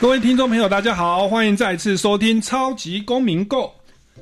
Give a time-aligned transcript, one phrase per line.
[0.00, 3.64] 各位听众朋友，大家好，欢迎再次收听《超级公民购》。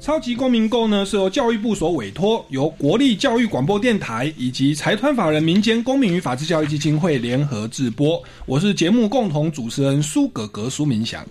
[0.01, 8.18] 超级公民购呢是由教育部所委托，由国立教育广播电台以及财团法人民间公民与法制教育基金会联合制播。
[8.46, 11.23] 我是节目共同主持人苏格格苏明祥。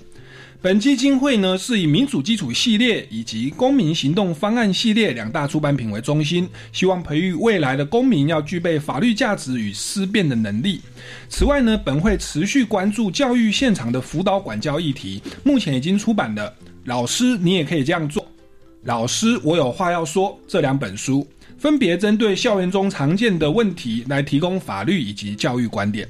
[0.65, 10.81] 本基金会呢是以民主基础系列以及公民行动方案系列两大出版品为中心，希望培育未来的公民要具备法律价值与思辨的能力。
[11.29, 16.47] 此外呢，本会持续关注教育现场的辅导管教议题，目前已经出版的
[16.85, 18.23] 《老师你也可以这样做》
[18.85, 21.27] 《老师我有话要说》这两本书，
[21.59, 26.09] 分别针对校园中常见的问题来提供法律以及教育观点。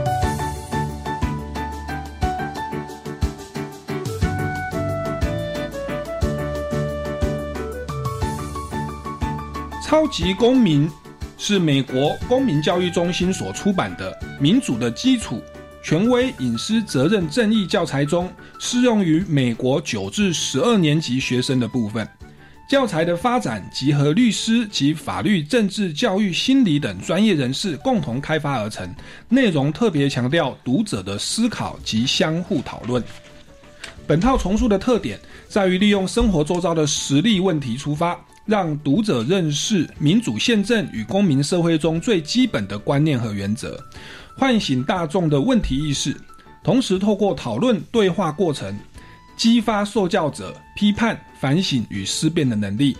[9.91, 10.89] 超级公民
[11.37, 15.41] 是美国公民教育中心所出版的《民主的基础：
[15.83, 22.07] 权威、隐私、责任、正义》教材中适用于美国九至十二年级学生的部分。
[22.69, 28.89] 教材的发展集合律师及法律、政治、教育、心理等专业人士共同开发而成，
[29.27, 33.03] 内容特别强调读者的思考及相互讨论。
[34.07, 38.17] 本套丛书的特点在于利用生活周遭的实例问题出发。
[38.51, 43.81] 让读者认识民主宪政与公民社会中最基本的观念和原则，
[44.35, 46.13] 唤醒大众的问题意识，
[46.61, 48.77] 同时透过讨论对话过程，
[49.37, 52.97] 激发受教者批判、反省与思辨的能力。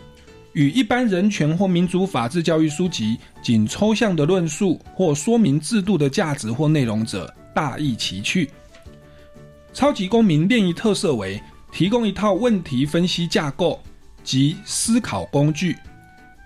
[0.53, 8.49] 与一般人权或民主法治教育书籍仅抽象的论述或说明制度的价值或内容者大异其趣。
[9.73, 11.41] 超级公民另一特色为
[11.73, 13.83] 提供一套问题分析架构。
[14.23, 15.75] 及思考工具，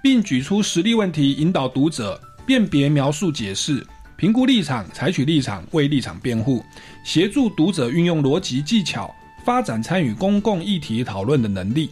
[0.02, 6.64] 并举出实例问题，引导读者辨别、描述、解释、评估立场、采取立场、为立场辩护，
[7.04, 11.90] 协助读者运用逻辑技巧，发展参与公共议题讨论的能力。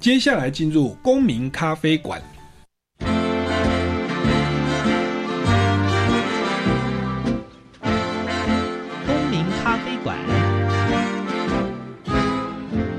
[0.00, 2.22] 接下来进入公民咖啡馆。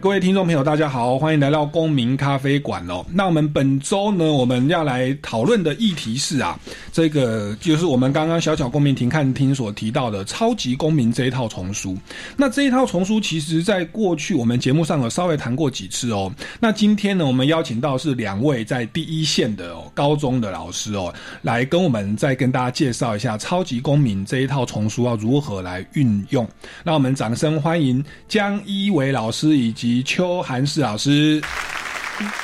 [0.00, 3.04] 各位听众朋友，大家好，欢迎来到公民咖啡馆哦。
[3.12, 6.56] 那我们本周呢，我们要来讨论的议题是啊，
[6.92, 11.98] 这个就是我们刚刚小小公民庭看厅所提到的《超级公民》这一套丛书。
[12.36, 16.32] 那这一套丛书，其实在过去我们节目上有稍微谈过几次哦。
[16.60, 26.48] 那今天呢，我们邀请到是两位在第一线的高中的老师哦，来跟我们再跟大家介绍一下《超级公民》这一套丛书要如何来运用。
[26.84, 29.87] 那我们掌声欢迎江一伟老师以及。
[30.04, 31.40] 邱韩世老师，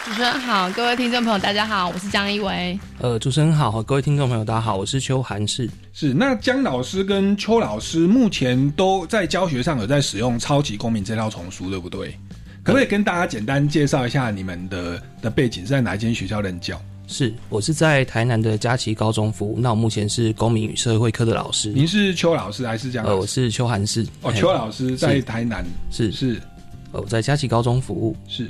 [0.04, 2.78] 主持人好，各位听众朋友大家好，我是江一维。
[2.98, 5.68] 呃，主持人好，各位听众朋友大家好，我是邱韩世。
[5.92, 12.16] 是那江老师跟邱老师目前都在教学上有在使用《超级公民》这套丛书，对不对？
[12.62, 16.80] 可不可以跟大家简单介绍一下你们的的背景是在哪一间学校任教？
[17.06, 21.68] 是我是在台南的佳琪高中服务，那我目前是公民与社会科的老师。
[21.68, 23.04] 您是邱老师还是江？
[23.04, 24.06] 呃，我是邱韩世。
[24.22, 26.40] 哦，邱老师在台南，是是。
[26.94, 28.48] 我在佳琪高中服务，是。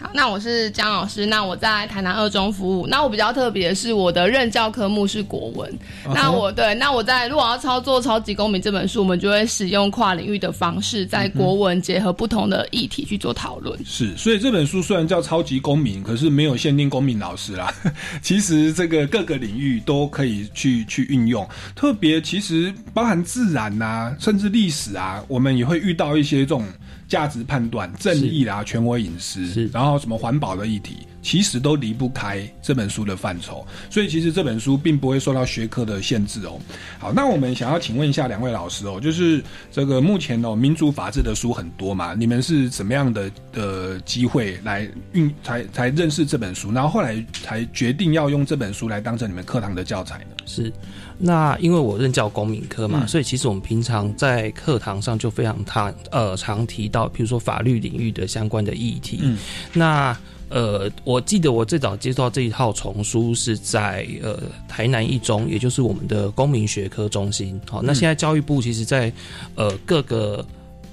[0.00, 2.88] 好，那我是江老师，那我在台南二中服务。
[2.88, 5.72] 那我比较特别的是，我的任教科目是国文。
[6.12, 13.78] 那我对，那我在如果要操作《超级公民》这本书，我们就会使用跨领域的方式，在国文结合不同的议题去做讨论。
[13.84, 17.72] 是，所以这本书虽然叫《超级公民》，可是没有限定公民老师啦。
[18.20, 21.48] 其实这个各个领域都可以去去运用。
[21.76, 26.64] 特别其实包含自然呐，甚至历史啊，我们也会遇到一些这种。
[27.12, 33.64] 价值判断、正义啦、权威隐私，然后什么环保的议题，其实都离不开这本书的范畴。
[33.88, 36.60] 所以其实这本书并不会受到学科的限制哦。
[36.98, 50.36] 好，那我们想要请问一下两位老师哦，就是这个目前哦民主法治的书很多嘛，你们是怎么样的的机会来运才才认识这本书，然后后来才决定要用这本书来当成你们课堂的教材呢？
[50.44, 50.72] 是，
[51.18, 59.20] 那因为我任教公民科嘛，嗯所以其实我们平常在课堂上就非常常呃常提到，比如说法律领域的相关的议题。
[59.22, 59.38] 嗯
[59.72, 60.16] 那
[60.52, 64.38] 呃，我记得我最早接触到这一套丛书是在呃
[64.68, 67.60] 台南一中，也就是我们的公民学科中心。
[67.68, 69.12] 好、那现在教育部其实在
[69.54, 70.44] 呃各个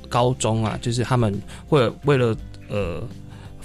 [0.07, 2.35] 高中啊，就是他们会为了
[2.69, 3.03] 呃。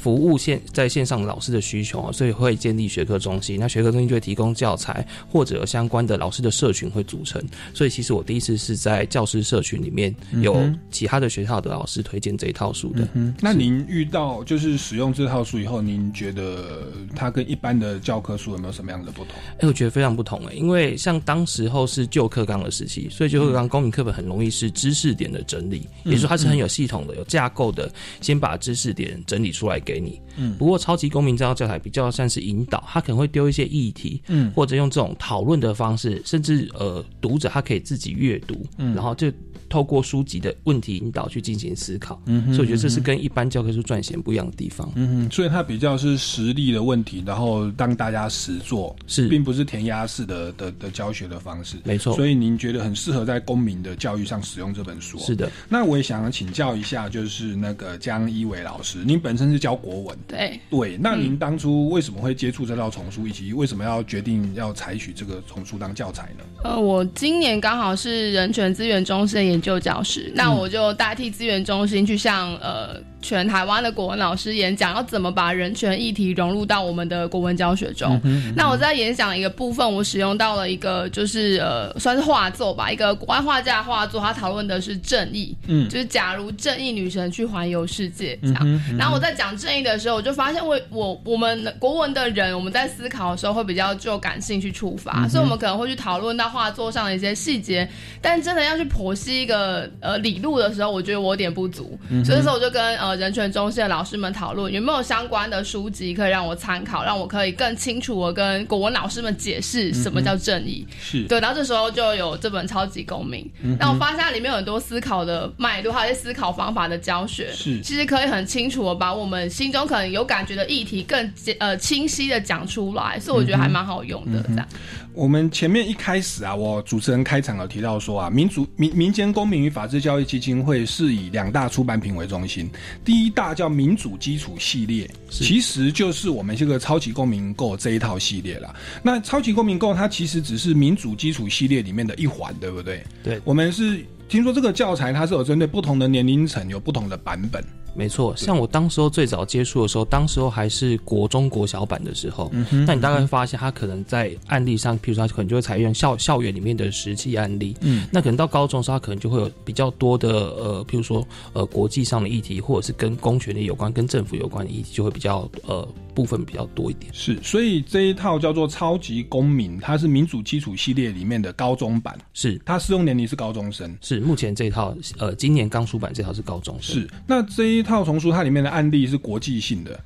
[0.04, 3.58] 服务线在线上老师的需求啊，所以会建立学科中心。
[3.58, 7.42] 那学科中心就会提供教材，或者有相关的老师的社群会组成。
[7.72, 13.08] 所以其实我第一次是在教师社群里面有其他的学校的老师推荐这一套书的。
[13.14, 19.32] 嗯，那您遇到就是使用这套书以后，您觉得它跟一般的教科书有没有什么样的不同？
[19.60, 27.90] 哎、我觉得非常不同哎，因为像当时候是旧课纲的时期，所以旧课纲公民课本很容易是知识点的整理，也就是说它是很有系统的、有架构的，
[28.20, 30.20] 先把知识点整理出来给你。
[30.36, 39.32] 嗯，不过超级公民这套教材比较像是引导，他可能会丢一些议题，嗯或者用这种讨论的方式，甚至呃读者他可以自己阅读，嗯，然后就
[39.68, 42.20] 透过书籍的问题引导去进行思考。
[42.26, 44.90] 嗯，所以我觉得这是跟一般教科书撰写不一样的地方。
[44.94, 51.76] 嗯，所以它比较是实力的问题，然后让大家实做，是并不是填鸭式的的的教学的方式。
[51.84, 55.34] 没错所以您觉得很适合在公民的教育上使用这本书、哦是。
[55.34, 66.44] 的，那我也想请教一下，就是那个江一伟老师，您本身是教国文，对，对，那您当初为什么会接触这套丛书，以及为什么要决定要采取这个丛书当教材呢？
[66.64, 78.20] 呃，我今年刚好是人权资源中心的研究教师，那我就代替资源中心去向呃全台湾的国文老师演讲，要怎么把人权议题融入到我们的国文教学中。
[78.54, 85.88] 那我在演讲的一个部分，我使用到了一个就是呃算是画作吧，一个国外画家的画作，他讨论的是正义，嗯。
[85.88, 88.80] 就是假如正义女神去环游世界这样。
[88.98, 97.88] 然后我在讲正义的时候，我就发现我我我们国文的人，我们在思考的时候会比较就感性去出发，所以我们可能会去讨论到画作上的一些细节，
[98.20, 110.86] 但真的要去剖析一个呃理路的时候，我觉得我有点不足，所以那时候我就跟呃人权中心的老师们讨论有没有相关的书籍可以让我参考，让我可以更清楚我跟国文老师们解释什么叫正义。
[111.00, 113.44] 是，对，然后这时候就有这本《超级公民》，
[113.78, 117.80] 那、我发现它里面有很多思考的脉络，还有一些思考方法的教学，是。
[117.80, 124.42] 其实可以很清楚的把我们心中可能有感觉的议题更呃清晰的讲出来，所以我觉得还蛮好用的。
[124.48, 124.68] 这样，
[125.14, 132.68] 我们前面一开始啊，我主持人开场有提到说啊，民主民民间公民与法治教育基金会是以两大出版品为中心，
[133.04, 138.74] 第一大叫民主基础系列，其实就是我们这个超级公民购这一套系列啦。
[139.02, 143.04] 那超级公民购它其实只是民主基础系列里面的一环，对不对？
[143.22, 147.62] 对我们是听说这个教材它是有针对不同的年龄层有不同的版本，
[147.94, 152.50] 没错，像我当时候最早接触的时候，当时候还是国中国小版的时候，
[152.86, 167.12] 那你大概会发现他可能在案例上，譬如说他可能就会采用校校园里面的实际案例，嗯，那可能到高中的时候，他可能就会有比较多的呃，譬如说呃国际上的议题，或者是跟公权力有关、跟政府有关的议题，就会比较呃部分比较多一点。
[167.14, 172.60] 是，所以这一套叫做超级公民，它是民主基础系列里面的高中版，是。
[172.64, 173.96] 它适用年龄是高中生。
[174.00, 180.00] 是，目前这套呃今年刚出版这套是高中生，是，那这一套丛书它里面的案例是国际性的，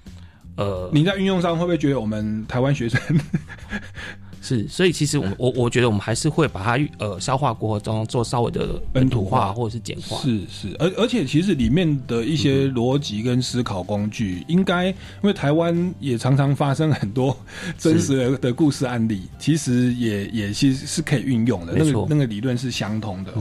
[0.57, 0.91] 呃。
[0.93, 3.01] 你在运用上会不会觉得我们台湾学生
[4.41, 10.19] 是，所以其实我们我我觉得我们还是会把它呃消化过程中做稍微的本土化或者是简化。
[10.23, 17.37] 是是，而而且其实里面的一些逻辑跟思考工具，应该因为台湾也常常发生很多
[17.77, 23.33] 真实的的故事案例，其实也也其实是可以运用的，那个那个理论是相通的。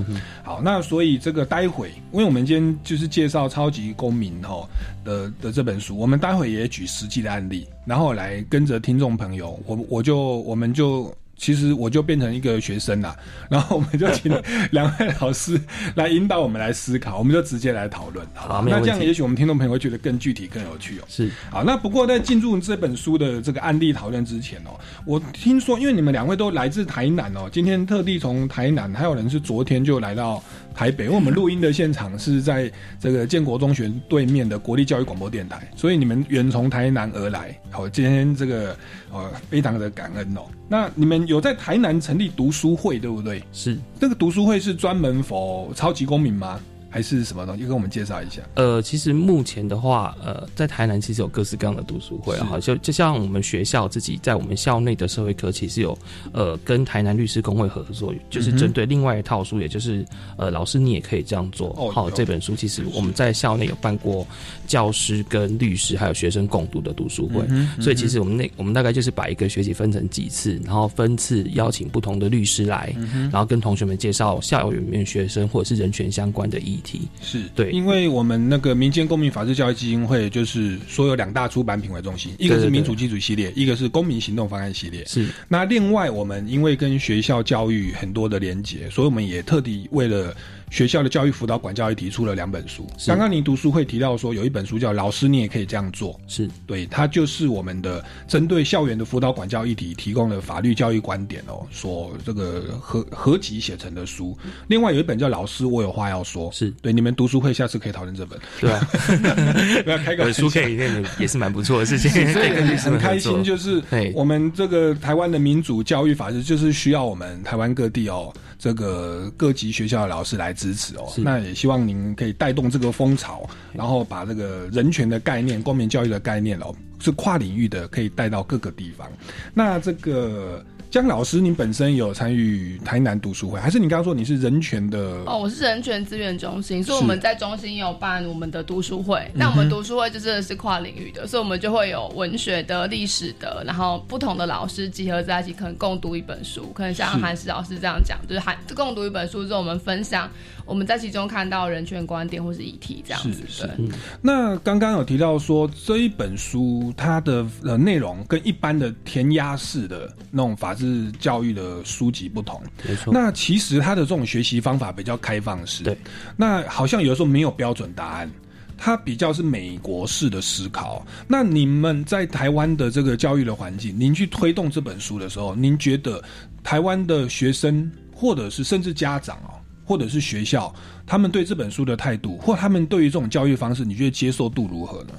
[0.44, 4.68] 好，那所以这个待会，因为我们今天就是介绍超级公民哈
[5.04, 11.12] 的的这本书，我们待会也举实际的案例，然后来跟着听众朋友，我我就我们就。
[11.40, 13.16] 其实我就变成一个学生啦，
[13.48, 14.36] 然后我们就请
[14.74, 15.56] 两位老师
[15.94, 18.26] 来引导我们来思考，我们就直接来讨论。
[18.34, 21.04] 好吧那这样也许我们听众朋友会觉得更具体、更有趣哦。
[21.08, 24.72] 是好，那不过在进入这本书的这个案例讨论之前哦，
[25.06, 30.44] 我听说，因为你们两位都来自台南哦，今天特地从台南，还有人是昨天就来到
[30.78, 38.78] 台北，因为我们录音的现场是在这个建国中学对面的国立教育广播电台，所以你们远从台南而来，好，今天这个
[39.12, 40.42] 呃非常的感恩哦。
[40.70, 43.42] 那你们有在台南成立读书会，对不对？
[43.52, 46.60] 是，这个读书会是专门否超级公民吗？
[46.98, 47.64] 还还是什么东西？
[47.64, 48.42] 跟我们介绍一下。
[48.56, 55.96] 呃，其实目前的话，呃，在台南其实有各式各样的读书会啊，好就就像我们学校自己在我们校内的社会科，其实有
[56.32, 60.04] 呃跟台南律师工会合作，就是针对另外一套书，也就是
[60.38, 61.70] 呃老师你也可以这样做。
[61.78, 64.26] 哦好，这本书其实我们在校内有办过
[64.66, 67.46] 教师跟律师还有学生共读的读书会，
[67.80, 72.92] 所以其实我们那我们大概就是把一个学期分成几次，然后分次邀请不同的律师来，
[73.32, 77.02] 然后跟同学们介绍校园里面学生或者是人权相关的议题。
[77.22, 85.04] 是对因为我们那个民间公民法治教育基金会就是所有两大出版品为中心，一个是民主基础系列，一个是公民行动方案系列。
[85.06, 90.34] 是那另外，我们因为跟学校教育很多的连结，所以我们也特地为了
[90.70, 92.86] 学校的教育辅导管教育提出了两本书。
[92.98, 93.10] 是。
[93.10, 96.50] 刚刚您读书会提到说，有一本书叫《老师你也可以这样做》，是。
[96.66, 104.38] 对，它就是我们的针对校园的辅导管教议题提供了法律教育观点哦，所这个合合集写成的书。
[104.68, 106.70] 另外有一本叫《老师我有话要说》，是。
[106.82, 108.88] 对你们读书会下次可以讨论这本，对啊，
[109.84, 114.12] 不要开个有书可以念的也是蛮不错的事情，所以很开心，就是对。
[114.14, 121.12] 我们这个台湾的民主教育法治，就是需要我们台湾各地哦，这个各级学校的老师来支持哦。
[121.18, 129.08] 那也希望您可以带动这个风潮，然后把这个人权的概念、公民教育的概念哦，是跨领域的，可以带到各个地方。
[129.54, 130.64] 那这个。
[130.98, 134.98] 江老师，您本身有参与台南读书会，还是你刚刚说你是人权的？
[135.28, 139.20] 哦，我是人权资源中心，所以我们在中心也有办我们的读书会。
[139.20, 146.72] 嗯那我们读书会就真的是跨领域的，所以我们就会有文学的、历史的，然后不同的老师集合在一起，可能共读一本书。
[146.74, 150.28] 可能像是韩石老师这样讲，就是韩共读一本书之后，我们分享
[150.68, 153.34] 我们在其中看到人权观点或是议题这样子。
[153.48, 153.88] 是是对，
[154.22, 162.62] 那刚刚有提到说这一本书它的呃内容跟一般的填鸭式的那种法治教育的书籍不同。
[162.88, 163.14] 没错。
[163.14, 165.98] 那其实它的这种学习方法比较开放式，对。
[166.36, 168.30] 那好像有的时候没有标准答案，
[168.78, 171.06] 它比较是美国式的思考。
[171.28, 176.22] 那你们在台湾的这个教育的环境，您去推动这本书的时候，您觉得
[176.64, 179.57] 台湾的学生或者是甚至家长哦，
[179.88, 180.72] 或者是学校，
[181.06, 185.14] 他们对这本书的态度，或他们对于这种教育方式，你觉得接受度如何呢？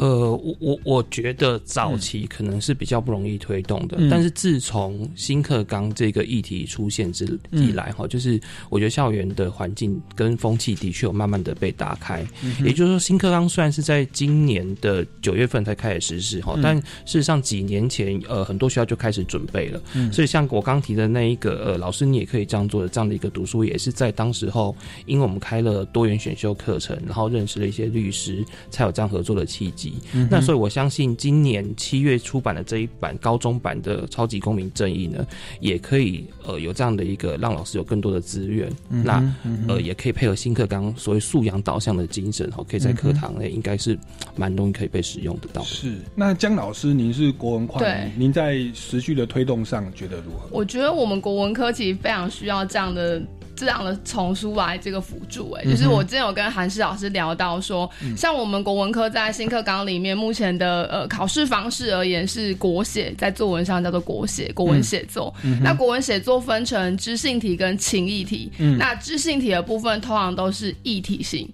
[0.00, 8.40] 呃，我我我觉得早期可能是比较不容易推动的，嗯但是自从新课纲这个议题出现之以来，哈、就是
[8.70, 12.26] 我觉得校园的环境跟风气的确有慢慢的被打开。
[12.64, 19.78] 也就是说，新课纲虽然是在今年的九月份才开始实施哈，但事实上几年前，呃，很多学校就开始准备了。
[20.10, 29.89] 所以像我刚提的那一个，呃，老师你也可以这样做的这样的一个读书，也是在当时候，因为我们开了多元选修课程，然后认识了一些律师，才有这样合作的契机。
[30.30, 35.26] 那所以我相信今年七月出版的这一版高中版的《超级公民正义》呢，
[35.60, 39.22] 也可以呃有这样的一个让老师有更多的资源，那
[39.68, 43.98] 呃也可以配合新课纲所谓素养导向的精神，哦，可以在课堂内应该是
[44.36, 45.66] 蛮容易可以被使用得到的。
[45.66, 45.94] 是。
[46.14, 50.48] 那江老师，您是国文跨对领，您在持续的推动上觉得如何？
[50.50, 53.22] 我觉得我们国文科其实非常需要这样的。
[53.60, 65.32] 这样的丛书来这个辅助、哎、就是我之前有跟韩师老师聊到说，像我们国文科在新课纲里面，目前的呃考试方式而言是国写，在作文上叫做国写，国文写作。
[65.62, 71.48] 那国文写作分成知性题跟情意题，那知性题的部分通常都是议题性，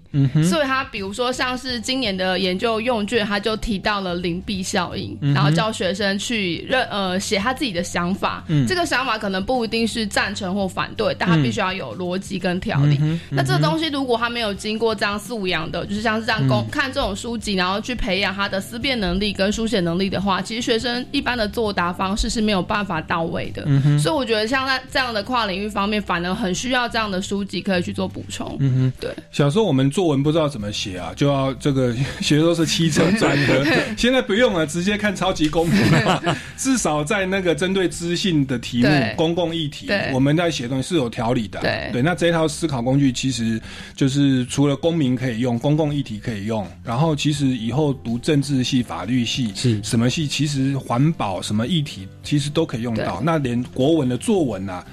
[0.49, 12.99] 所以它比如说像是今年的研究用卷，它就提到了灵璧效应，然后教学生去认呃写他自己的想法，这个想法可能不一定是赞成或反对，但他必须要有逻辑跟条理。
[13.29, 23.65] 那这个东西如果他没有经过这样素养的，就是像是这样公、看这种书籍，然后去培养他的思辨能力跟书写能力的话，其实学生一般的作答方式是没有办法到位的。
[23.99, 28.55] 所以我觉得像在这样的跨领域方面，反而很需要这样的书籍可以去做补充。
[28.59, 29.11] 嗯对。
[29.31, 33.63] 小时候我们作文不知道怎么写啊，就要这个 学都是七车专科，
[33.97, 36.37] 现在不用了，直接看超级公民了。
[36.57, 41.59] 至少在那个针对知性的题目、公共议题，我们在写东西是有条理的。
[41.61, 43.61] 对对，那这一套思考工具其实
[43.95, 53.21] 就是除了公民可以用，公共议题可以用，然后其实以后读政治系、法律系是什么系，其实环保什么议题其实都可以用到。
[53.23, 54.85] 那连国文的作文啊，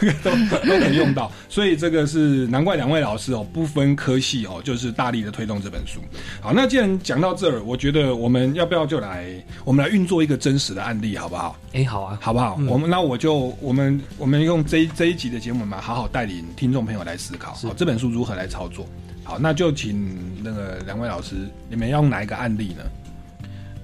[0.00, 0.30] 这个都
[0.66, 6.00] 都可以用到，所以这个是难怪两位老师哦，不分科系哦，就是大力的推动这本书。
[6.40, 9.32] 好，那既然讲到这儿，我觉得我们要不要就来，
[9.64, 11.56] 我们来运作一个真实的案例，好不好？
[11.72, 12.58] 哎，好啊，好不好？
[12.68, 18.86] 我们那我就我们我们用这一这一集的节目嘛，好好带领听众朋友来思考，好这本书如何来操作。
[19.24, 22.82] 好，那就请那个两位老师，你们要用哪一个案例呢？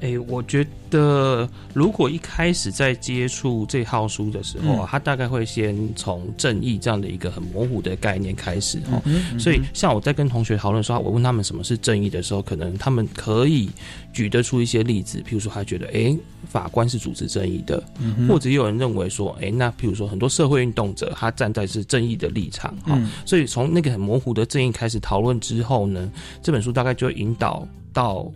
[0.00, 9.02] 哎，我觉得如果一开始在接触这套书的时候啊，他大概会先从正义这样的一个很模糊的概念开始哦。
[9.38, 13.68] 所以，像我在跟同学讨论说，我问他们什么是正义的时候，可能他们可以
[14.12, 16.16] 举得出一些例子，譬如说他觉得，哎，
[16.48, 17.82] 法官是主持正义的，
[18.28, 22.96] 或者也有人认为说，哎，那譬如说很多社会运动者，他站在是正义的立场哈。
[23.26, 26.08] 所以从那个很模糊的正义开始讨论之后呢，
[26.40, 28.30] 这本书大概就引导到。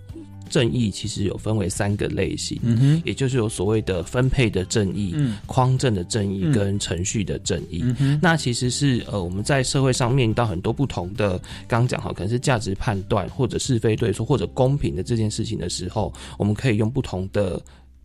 [0.49, 2.58] 正义其实有分为三个类型，
[3.04, 5.14] 也就是有所谓的分配的正义、
[5.46, 7.84] 匡正的正义跟程序的正义。
[8.20, 17.61] 那其实是呃，我们在社会上面临到很多不同的，刚刚讲哈，可能是价值判断或者是非对错或者公平的这件事情的时候，我们可以用不同的。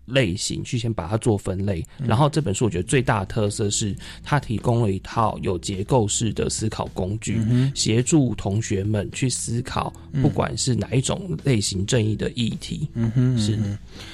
[0.07, 7.39] 类型去先把它做分类，然后这本书我觉得最大的特色是它提供了一套有结构式的思考工具，
[7.75, 12.87] 协助同学们去思考，不管是哪一种类型正义的议题。
[12.93, 13.59] 嗯哼，是。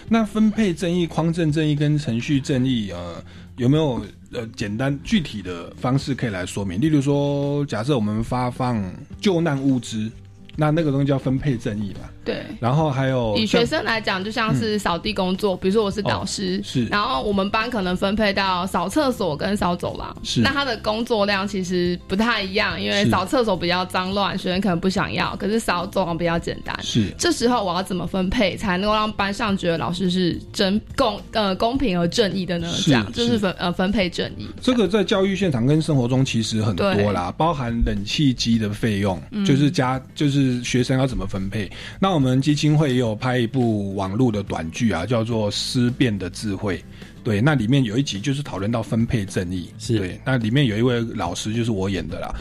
[0.10, 3.24] 那分配正义、匡正正义跟程序正义，呃，
[3.58, 6.82] 有没有呃简单具体的方式可以来说明？
[6.82, 8.84] 例如说，假设我们发放
[9.22, 10.10] 救难物资，
[10.56, 12.10] 那那个东西叫分配正义嘛？
[12.24, 32.74] 对，然后还有以学生来讲，就像是扫地工作，比如说我是导师，是，然后我们班可能分配到扫厕所跟扫走廊，是，那他的工作量其实不太一样，因为扫厕所比较脏乱，学生可能不想要，可是扫走廊比较简单，是，这时候我要怎么分配才能够让班上觉得老师是真公呃公平而正义的呢？
[32.86, 42.93] 这样就是分呃分配正义，这个在教育现场跟生活中其实很多啦，包含冷气机的费用，就是加就是学生要怎么分配，那我们基金会。
[42.93, 46.77] 也有拍一部网络的短剧啊，叫做《思辨的智慧》。
[47.24, 49.72] 对，那里面有一集就是讨论到分配正义。
[49.79, 52.36] 是对，那里面有一位老师就是我演的啦，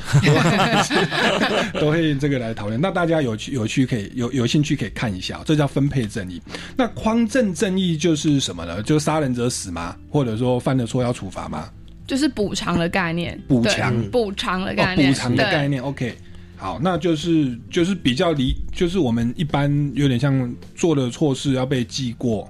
[1.81, 2.79] 都会这个来讨论。
[2.79, 6.43] 那大家有趣有趣可以有有兴趣可以看一下，这叫分配正义。
[6.76, 8.83] 那匡正正义就是什么呢？
[8.83, 9.97] 就杀人者死吗？
[10.11, 11.71] 或者说犯了错要处罚吗？
[12.07, 15.83] 就是补偿的概念，补偿补偿的概念，补偿的概念。
[15.83, 16.14] OK。
[16.62, 22.49] 好，那就是就是比较离，就是我们一般有点像做的错事要被记过，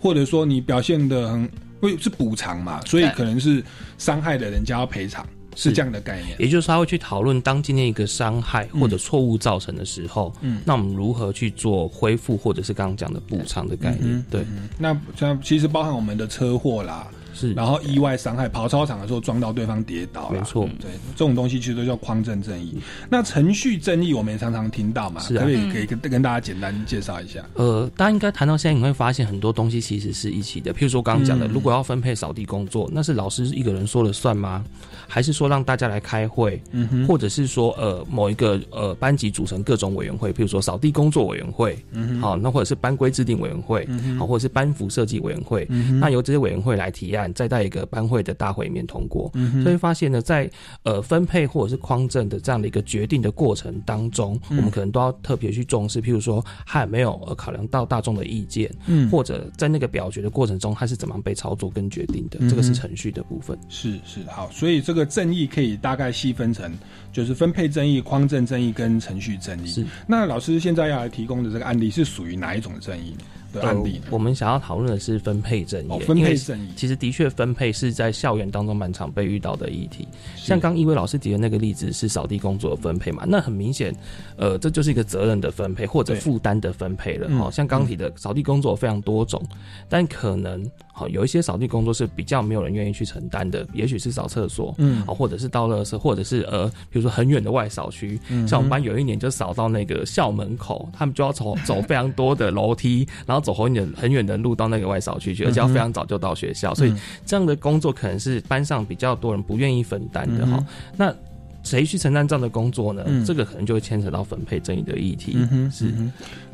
[0.00, 1.46] 或者说你表现的很
[1.78, 3.62] 会是补偿嘛，所以可能是
[3.98, 6.34] 伤害的人家要赔偿，是这样的概念。
[6.38, 14.24] 也就是他会去讨论当今天一个伤害或者错误造成的时候，嗯，那我们如何去做恢复，或者是刚刚讲的补偿的概念？
[14.30, 14.42] 对，
[14.78, 17.06] 那像其实包含我们的车祸啦。
[17.40, 22.78] 是，然后意外伤害，跑操场的时候撞到对方跌倒，没错，对，这种东西其实都叫匡正正义。
[23.08, 27.42] 那程序正义我们也常常听到嘛，是可以可以跟跟大家简单介绍一下。
[27.54, 30.74] 呃，大家应该谈到现在，你会发现很多东西其实是一起的。
[30.74, 34.64] 譬如说刚刚讲的，如果要分配扫地工作，那是老师一个人说了算吗？
[35.08, 36.60] 还是说让大家来开会？
[36.72, 48.10] 嗯哼，或者是说呃某一个呃班级组成各种委员会，譬如说扫地工作委员会，嗯哼，好，那或者是班规制定委员会，嗯哼，好，或者是班服设计委员会，嗯，那由这些委员会来提案，再带一个班。
[48.10, 49.30] 会的大会里面通过，
[49.62, 50.50] 所以发现呢，在
[50.82, 63.56] 呃分配或者是匡正的这样的一个决定的过程当中，我们可能都要特别去重视，譬如说还有没有考量到大众的意见，嗯，或者在那个表决的过程中，它是怎么样被操作跟决定的，这个是程序的部分。
[63.68, 66.76] 是是好，所以这个正义可以大概细分成
[67.12, 69.68] 就是分配正义、匡正正义跟程序正义。
[69.68, 73.14] 是那老师现在要来提供的这个案例是属于哪一种正义？
[73.60, 75.98] 案例，我们想要讨论的是分配正义。
[76.00, 80.06] 分配正义，其实的确分配是在校园当中蛮常被遇到的议题。
[80.36, 83.24] 像刚一位老师提的那个例子是扫地工作的分配嘛？
[83.26, 83.94] 那很明显，
[84.36, 87.28] 呃，这就是一个责任的分配或者负担的分配了。
[87.38, 89.42] 哦，像刚提的扫地工作非常多种，
[89.88, 90.70] 但可能。
[91.00, 106.92] 好，有一些扫地工作是比较没有人愿意去承担的，也许是扫厕所，嗯，好，或者是倒垃圾，或者是呃，比如说很远的外扫区，像我们班有一年就扫到那个校门口，他们就要走走非常多的楼梯，然后走很远很远的路到那个外扫区去，而且要非常早就到学校，所以
[107.24, 110.62] 这样的工作可能是班上比较多人不愿意分担的哈。
[110.98, 111.14] 那
[111.62, 113.04] 谁去承担这样的工作呢？
[113.26, 115.92] 这个可能就会牵扯到分配争议的议题，嗯是。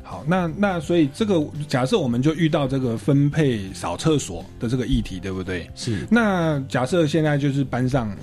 [0.02, 5.68] 好，那那所以这个假设我们就遇到这个分配扫厕所的这个议题，对不对？
[5.74, 6.06] 是。
[6.10, 8.16] 那假设现在就是班上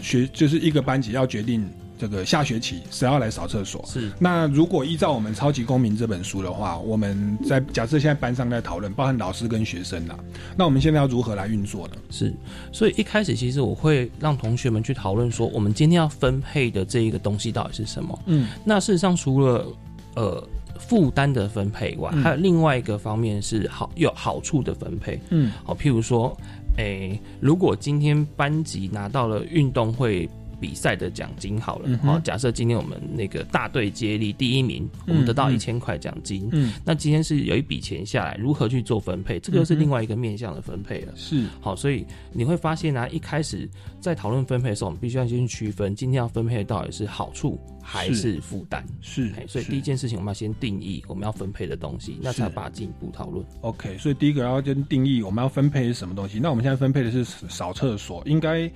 [0.00, 1.64] 学就是一个班级要决定
[1.98, 3.84] 这个下学期谁要来扫厕所。
[3.86, 4.10] 是。
[4.18, 10.14] 那如果依照我们《超级公民》这本书的话，我们在假设现在班上在讨论，包含老师跟学生呐，
[10.56, 11.94] 那我们现在要如何来运作呢？
[12.10, 12.32] 是。
[12.72, 18.18] 所以一开始其实我会让同学们去讨论说，我们今天要分配的这一个东西到底是什么？
[18.26, 18.48] 嗯。
[18.64, 19.66] 那事实上除了
[20.14, 20.48] 呃。
[20.80, 25.20] 负担的分配外，还有另外一个方面是好有好处的分配。
[25.30, 26.34] 嗯，好，譬如说，
[26.76, 30.26] 诶，如果今天班级拿到了运动会
[30.60, 39.38] 比赛的奖金好了，好、假设今天我们那个大队接力第一名，我们得到嗯一千块奖金，嗯，那今天是有一笔钱下来，如何去做分配？
[39.40, 41.12] 这个又是另外一个面向的分配了。
[41.16, 43.68] 是好，所以你会发现呢、一开始
[44.00, 48.84] 在讨论分配的时候，我们必须要先区分今天要分配到底是好处还是负担。
[49.00, 53.44] 是哎，所以第一件事情我们要先定义我们要分配的东西，那才把它进一步讨论。
[53.60, 56.38] OK，所以第一个要先定义我们要分配是什么东西。
[56.40, 58.70] 那我们现在分配的是扫厕所，应该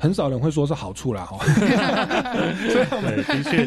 [0.00, 1.38] 很少人会说是好处啦，哈。
[2.72, 3.66] 所以我们，的确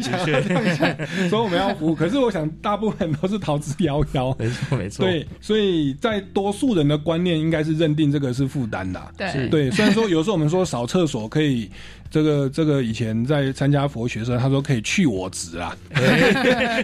[0.76, 4.34] 确， 所以我们要服务，可是我想大部分都是逃之夭夭。
[4.42, 5.06] 没错没错。
[5.06, 9.12] 对，所以在多数人的观念应该是认定这个是负担的啊。
[9.16, 11.70] 对对，虽然说有时候我们说扫厕所可以，
[12.10, 15.76] 这个这个以前在参加佛学的时候，他说可以去我执啊，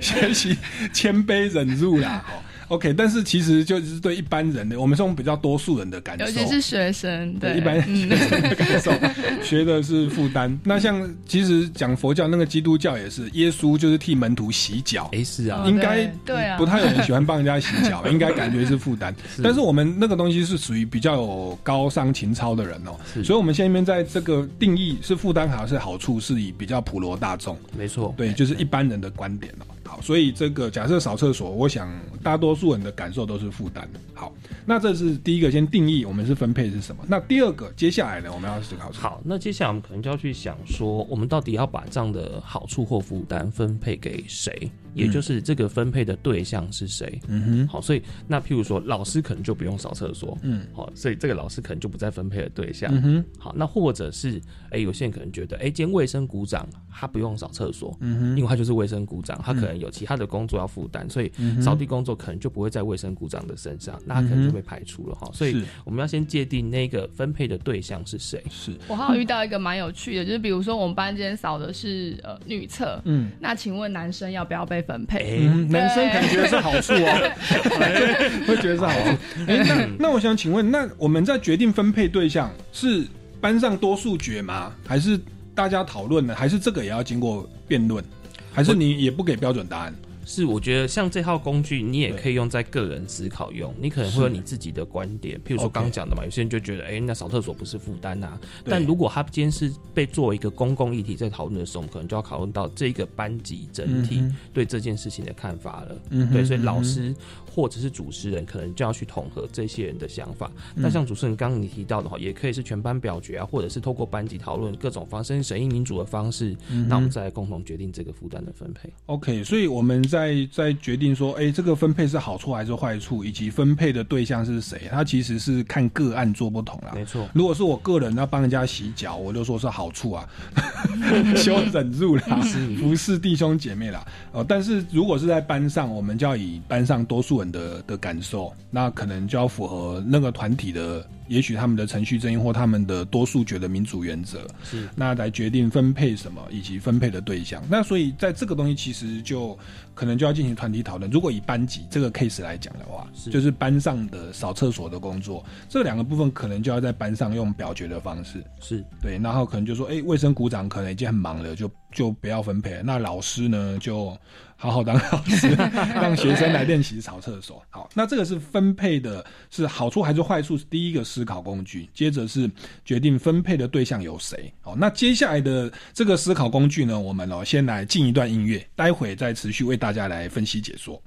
[0.01, 0.57] 学习
[0.93, 2.25] 谦卑忍辱啦。
[2.71, 8.93] 哦 OK，但是其实就是对一般人的，我们是用比较多数人的感受，尤其是学生，对，一般嗯学生的感受，
[9.43, 10.57] 学的是负担。
[10.63, 19.15] 那像其实讲佛教那个基督教也是，耶稣就是替门徒洗脚，哎是啊哦，应该对对啊不太有人喜欢帮人家洗脚， 应该感觉是负担。
[19.43, 28.15] 但是我们那个东西是属于比较有高尚情操的人哦，是所以我们现在在这个定义是负担还是好处，是以比较普罗大众，没错。
[28.17, 29.67] 对，就是一般人的观点哦。
[29.91, 33.89] 好，所以这个假设扫厕所，我想大多数人的感受都是负担。
[34.15, 34.33] 好，
[34.65, 37.05] 那这是第一个，先定义我们是分配是什么。
[37.09, 38.93] 那第二个，接下来呢，我们要思考？
[38.93, 47.21] 好，那接下来我们可能就要去想说，我们到底要把这样的好处或负担分配给谁，也就是这个分配的对象是谁。
[47.29, 52.91] 嗯哼，好，所以那譬如说，老师可能就不用扫厕所，嗯，好，所以这个老师可能就不在分配的对象。
[52.95, 65.31] 嗯哼，好，那或者是，哎、有些人可能觉得，哎、今天卫生股长他不用扫厕所，嗯哼，因为他就是卫生股长，他可能有其他的工作要负担，所以嗯扫地工作可能就不会在卫生股长的身上，那他可能就被排除了哈。
[65.33, 68.43] 所以我们要先界定那个分配的对象是谁。
[68.51, 73.31] 是，我还有遇到一个蛮有趣的，就是比如说我们班今天扫的是呃女厕，嗯。
[73.41, 75.41] 那请问男生要不要被分配？
[75.69, 77.33] 男生可能觉得是好处哦，
[78.47, 79.17] 会觉得是好处。
[79.47, 83.07] 哎、那那我想请问，那我们在决定分配对象是
[83.41, 84.73] 班上多数决吗？
[84.87, 85.19] 还是
[85.55, 86.35] 大家讨论呢？
[86.35, 88.05] 还是这个也要经过辩论？
[88.53, 89.95] 还是你也不给标准答案？
[90.33, 93.75] 是，我觉得像这套工具，你也可以用在个人思考用。
[93.81, 98.39] 你可能会有你自己的观点，譬如说刚讲的嘛，有些人就觉得，哎、那扫厕所不是负担啊。
[98.65, 106.01] 但如果他今天是被作为一个公共议题在讨论的时候，我们可能就要讨论到这个班级整体嗯对这件事情的看法了。
[106.11, 107.13] 嗯对，所以老师
[107.51, 110.51] 或者是主持人可能就要去统合这些人的想法。
[110.77, 118.91] 嗯那像主持人刚刚你提到的话，也可以是全班表决啊，或者是透过班级讨论各种方式，审议民主的方式，嗯那我们再来共同决定这个负担的分配。
[119.07, 126.93] OK，所以我们在在决定说，哎、这个分配是好处还是坏处，以及分配的对象是谁，它其实是看个案做不同啦。
[126.95, 127.29] 没错。
[127.35, 130.29] 如果是我个人要帮人家洗脚，我就说是好处啊，
[131.37, 132.41] 修忍住啦，
[132.79, 134.07] 服侍弟兄姐妹啦。
[134.33, 147.63] 哦，但是如果是在班上，我们就要以班上多数人的的感受，那可能就要符合那个团体的，也许他们的程序正义或他们的多数决的民主原则，是那来决定分配什么以及分配的对象。
[147.69, 149.59] 那所以在这个东西其实就
[149.95, 151.11] 可能就要进行团体讨论。
[151.11, 158.43] 如果以班级这个 case 来讲的话，是就是班上的扫厕所的工作，这两个部分可能就要在班上用表决的方式。
[158.61, 162.81] 是对，然后可能就说，哎、卫生股长可能已经很忙了，就就不要分配。
[162.85, 164.17] 那老师呢，就
[164.57, 165.49] 好好当老师，
[165.95, 167.63] 让学生来练习扫厕所。
[167.71, 170.57] 好，那这个是分配的，是好处还是坏处？
[170.57, 172.51] 是第一个思考工具，接着是
[172.85, 174.53] 决定分配的对象有谁。
[174.61, 181.03] 好，那接下来的这个思考工具呢，我们哦先来进一段音乐，待会再持续为大家来分析解说。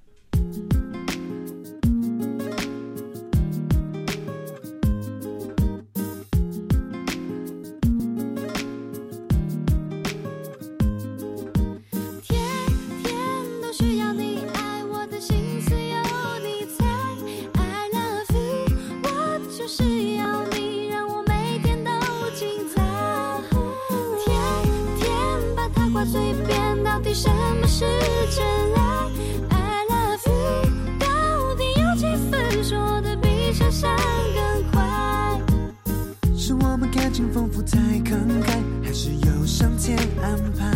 [37.13, 40.67] 情丰富太慷慨，还是有上天安排？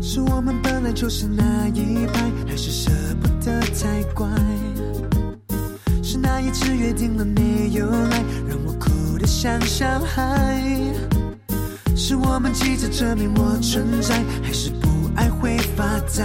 [0.00, 2.90] 是我们本来就是那一派，还是舍
[3.20, 4.26] 不得太乖？
[6.02, 10.64] 是那一次约定了没有来，让我哭得像小孩？
[11.94, 15.84] 是我们急着证明我存在，还是不爱会发
[16.16, 16.24] 呆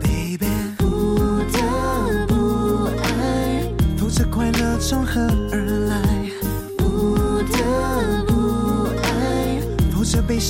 [0.00, 0.46] ？Baby，
[0.78, 1.18] 不
[1.52, 5.20] 得不爱，否则快乐从何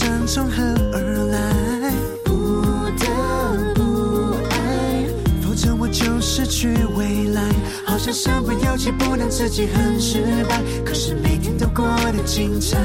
[0.08, 0.14] 而来？
[0.14, 0.96] 不得不爱，否则从何而
[1.32, 1.34] 来？
[2.24, 2.30] 不
[2.98, 3.06] 得
[3.74, 3.80] 不
[4.50, 4.54] 爱，
[5.42, 7.42] 否则我就失去未来。
[7.84, 12.78] 好像身不由己，不能自己很失败，可是每天都过得精彩。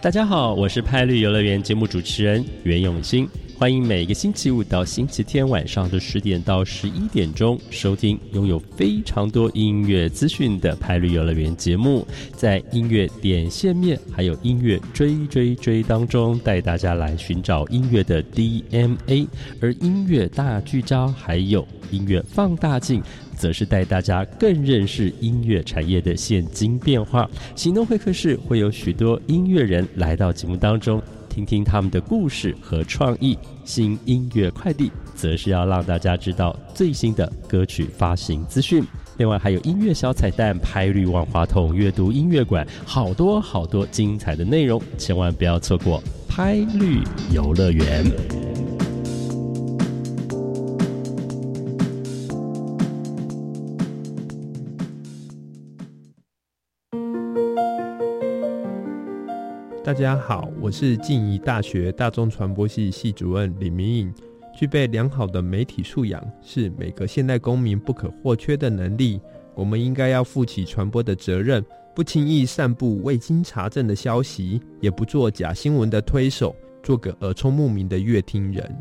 [0.00, 3.28] 大家好，我是派绿游乐园节目主持人袁永新，
[3.62, 19.28] 欢迎每个星期五到星期天晚上的十点到十一点钟收听拥有非常多音乐资讯的派绿游乐园节目，在音乐点线面还有音乐追追追当中，带大家来寻找音乐的 DMA，
[19.60, 23.00] 而音乐大聚焦还有音乐放大镜。
[23.38, 27.28] 则是带大家更认识音乐产业的现今变化。
[27.56, 33.38] 行动会客室会有许多音乐人来到节目当中，听听他们的故事和创意。
[33.64, 38.84] 新音乐快递则是要让大家知道最新的歌曲发行资讯。
[39.16, 47.00] 另外还有音乐小彩蛋、拍绿万花筒、阅读音乐馆，好多好多精彩的内容，千万不要错过拍绿
[47.32, 48.51] 游乐园。
[60.02, 64.12] 家好，我是静宜大学大众传播系系主任李明颖。
[64.52, 69.20] 具备良好的媒体素养是每个现代公民不可或缺的能力。
[69.54, 78.76] 我们应该要负起传播的责任，不轻易散布未经查证的消息，也不做假新闻的推手，做个耳聪目明的乐听人。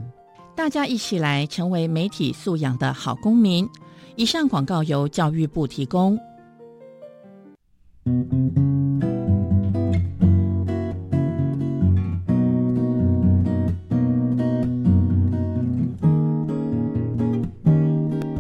[0.55, 3.69] 大家一起来成为媒体素养的好公民。
[4.15, 6.17] 以上广告由教育部提供。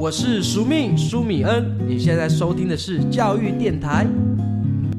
[0.01, 4.03] 我是苏命苏米恩，你现在收听的是教育电台。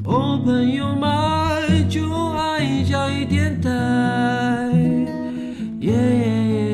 [0.05, 3.69] 哦，朋友们，就爱教育电台。
[5.81, 6.72] 耶耶耶。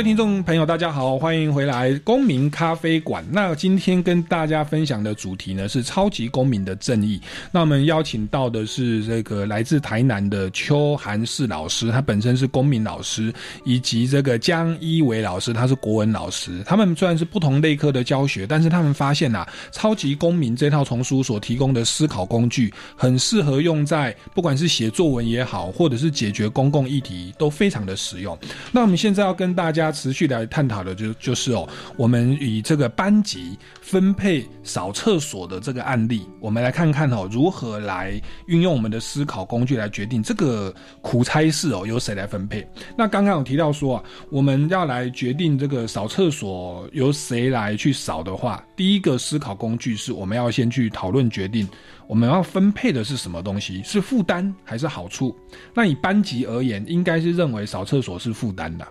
[0.00, 3.22] 位听众朋友，大家好，欢迎回来公民咖啡馆。
[3.30, 7.20] 那今天跟大家分享的主题呢是超级公民的正义。
[7.52, 13.30] 那我们邀请到的是这个来自台南的邱涵世老师，他本身是公民老师，
[13.62, 16.62] 以及这个江一伟老师，他是国文老师。
[16.64, 28.38] 他们虽然是不同类科的教学，但是他们发现啊，超级公民这套丛书所提供的思考工具，很适合用在不管是写作文也好，或者是解决公共议题，都非常的实用。
[28.72, 42.66] 那我们现在要跟大家持续来探讨的就就是哦，我们以这个班级分配扫厕所的这个案例，我们来看看哦，如何来运用我们的思考工具来决定这个苦差事哦由谁来分配。
[42.96, 51.68] 那刚刚有提到说啊，我们要来决定这个扫厕所由谁来去扫的话，第一个思考工具是我们要先去讨论决定。
[52.06, 53.80] 我们要分配的是什么东西？
[53.84, 55.36] 是负担还是好处？
[55.72, 58.84] 那以班级而言，应该是认为扫厕所是负担的。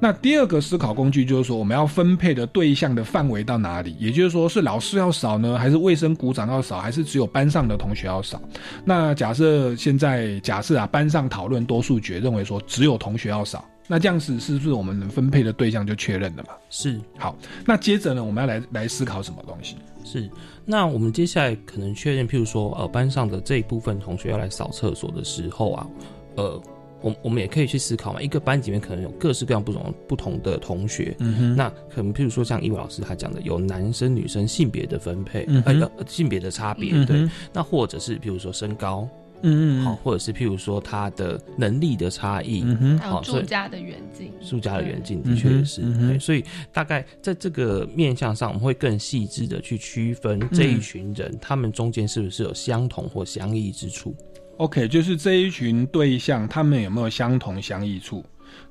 [0.00, 3.96] 那第二个思考工具就是说，我们要分配的对象的范围到哪里？
[3.98, 8.40] 也就是说，是老师要扫呢，还是卫生股长要扫，还是只有班上的同学要扫？
[8.84, 16.54] 那假设现在假设啊，班上讨论多数决认为说只有同学要扫，那这样子是不是我们能分配的对象就确认了嘛？
[16.68, 19.76] 是好，那接着呢，我们要来来思考什么东西？
[20.04, 20.28] 是，
[20.64, 25.86] 那我们接下来可能确认，譬如说，呃，班上的这一部分同学要来扫厕所的时候啊，
[26.34, 26.60] 呃，
[27.02, 31.56] 我我们也可以去思考嘛，一个班级里面可能有各式各样不同不同的同学，嗯哼。
[31.56, 35.62] 那可能譬如说像一伟老师他讲的，有男生女生性别的分配，嗯
[36.06, 39.08] 性别的差别，嗯对，那或者是譬如说身高。
[39.44, 42.98] 嗯嗯好，或者是譬如说他的能力的差异，嗯哼。
[43.00, 46.06] 还有好，所以住家的远近，住家的远近的确也是，嗯哼。
[46.06, 54.14] 嗯对，所以大概在这个面向上，我们会更细致的去区分这一群人，他们中间是不是有相同或相异之处。
[54.58, 58.24] OK，就是这一群对象，他们有没有相同相异处？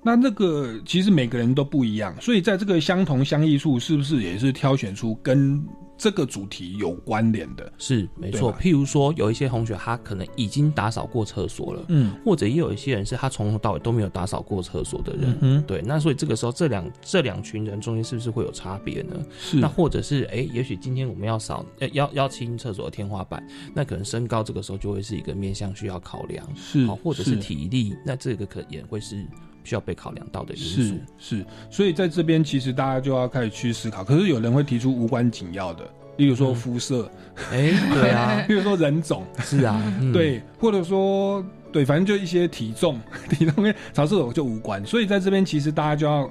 [0.03, 5.61] 那这个其实每个人都不一样，所以在这个相同相异处，是不是也是挑选出跟
[6.01, 7.71] 这个主题有关联的？
[7.77, 19.15] 是没错，譬如说有一些同学他可能已经打扫过厕所了，嗯，或者也有一些人是他从头到尾都没有打扫过厕所的人，嗯对，那所以这个时候这两这两群人中间是不是会有差别呢？
[19.39, 19.57] 是。
[19.57, 27.35] 那或者是哎、也许今天我们要扫呃要要清厕所的天花板，那可能身高这个时候就会是一个面向需要考量，是好，或者是是。
[27.35, 29.23] 体力，那这个可也会是
[29.63, 31.37] 需要被考量到的因素是。
[31.37, 34.03] 是，所以在这边其实大家就要开始去思考。
[34.03, 35.83] 可是有人会提出无关紧要的，
[36.17, 37.09] 例如说肤色，
[37.51, 44.85] 哎、对啊， 例如说人种，是啊，嗯，对，或者说对，反正就一些体重， 体重跟潮厕所就无关。
[44.85, 46.29] 所以在这边其实大家就要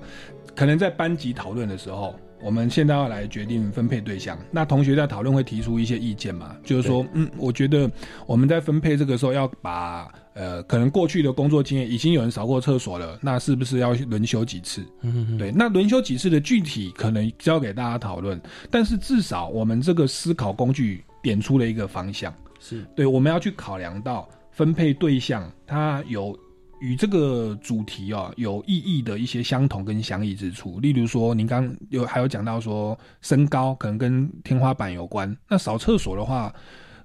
[0.55, 2.15] 可能在班级讨论的时候。
[2.43, 6.57] 我们现在要来决定分配对象，那同学在讨论会提出一些意见嘛？
[6.65, 7.87] 就是说，嗯，我觉得
[8.25, 14.83] 我们在分配这个时候要把呃，可能过去的工作经验已经有人扫过厕所了，那是不是要轮休几次？
[15.03, 18.41] 嗯嗯对，那轮休几次的具体可能交给大家讨论，
[18.71, 22.33] 但是至少我们这个思考工具点出了一个方向。
[22.61, 26.39] 是对，我们要去考量到分配对象，它有
[26.81, 30.79] 与这个主题哦有意义的一些相同跟相异之处。
[30.79, 36.55] 例如说，您刚有还有讲到说身高可能跟天花板有关，那扫厕所的话，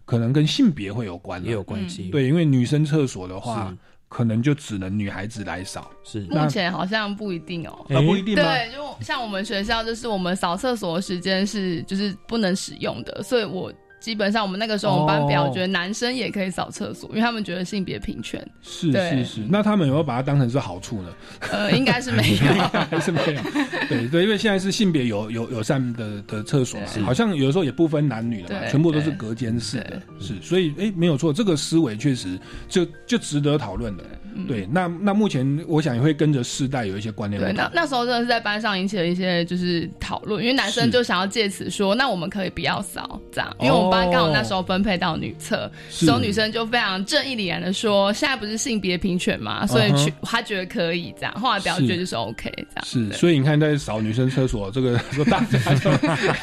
[0.06, 2.10] 可能跟性别会有关，也有关系。
[2.10, 3.76] 对，因为女生厕所的话，
[4.08, 5.92] 可能就只能女孩子来扫。
[6.04, 7.86] 是目前好像不一定哦。
[7.90, 8.44] 啊，不一定吗？
[8.44, 13.74] 对，就像我们学校，就是我们扫厕所的时间是就是不能使用的，所以我
[14.06, 18.40] 基本上我们那个时候我们班表哦觉得男生也可以扫厕所，因为他们觉得性别平权。
[18.62, 21.10] 是是是，那他们有没有把它当成是好处呢？
[21.52, 22.54] 呃，应该是没有。
[22.92, 23.42] 还是没有？
[23.90, 32.40] 对对，因为现在是性别有有友善的的厕所嘛，好像有的时候也不分男女了嘛，全部都是隔间式的，是，所以哎，没有错，这个思维确实
[32.70, 34.04] 就就值得讨论的。
[34.48, 52.86] 对，那那目前我想也会跟着世代有一些观念对，那那时候真的是在班上引起了一些就是讨论，因为男生就想要借此说，那我们可以不要扫这样，因为我们班刚好那时候分配到女厕，所有女生就非常正义凛然的说，现在不是性别平权嘛，所以去他觉得可以这样，后来表决就是 OK 这样。
[52.86, 55.92] 是，所以你看，在扫女生厕所，这个说 大家就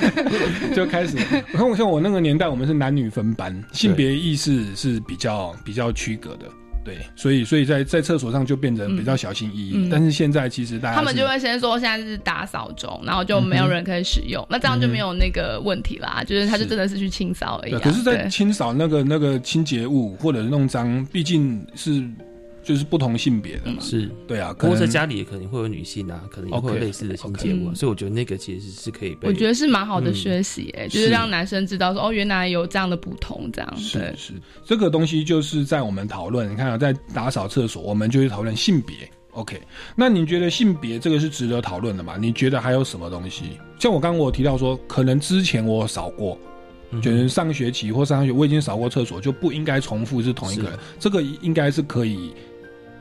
[0.75, 1.17] 就开始，
[1.53, 6.47] 我看我像我那个年代，我们是男女分班，性别意识是比较比较区隔的，
[6.85, 9.89] 对，所以所以在在厕所上就变得比较小心翼翼。
[9.91, 17.81] 但是现在其实大家他们就会先说现在是打扫中，然后就没有人可以使用，那这样就没有那个问题啦，就是他就真的是去清扫而已、啊。
[17.83, 22.03] 可是，在清扫那个那个清洁物或者弄脏，毕竟是
[22.63, 24.53] 就是不同性别的嘛，是，对啊。
[24.59, 29.29] 不过在可能家里也可能会有女性啊，可能也会有类似的清洁物啊 OK 所以我觉得那个其实是可以被。
[29.29, 34.15] 我觉得是蛮好的嗯学习、诶，就是让男生知道说哦，原来有这样的不同，这样是对。
[34.17, 34.33] 是，
[34.65, 38.97] 这个东西就是在我们讨论，你看啊，在打扫厕所，我们就是讨论性别。
[39.33, 39.59] OK，
[39.97, 42.17] 那你觉得性别这个是值得讨论的吗？
[42.21, 43.45] 你觉得还有什么东西？
[43.79, 46.39] 像我刚刚我提到说，可能之前我有扫过，
[47.01, 52.35] 就是上学期或上学我已经扫过厕所，就不应该重复是同一个人，这个应该是可以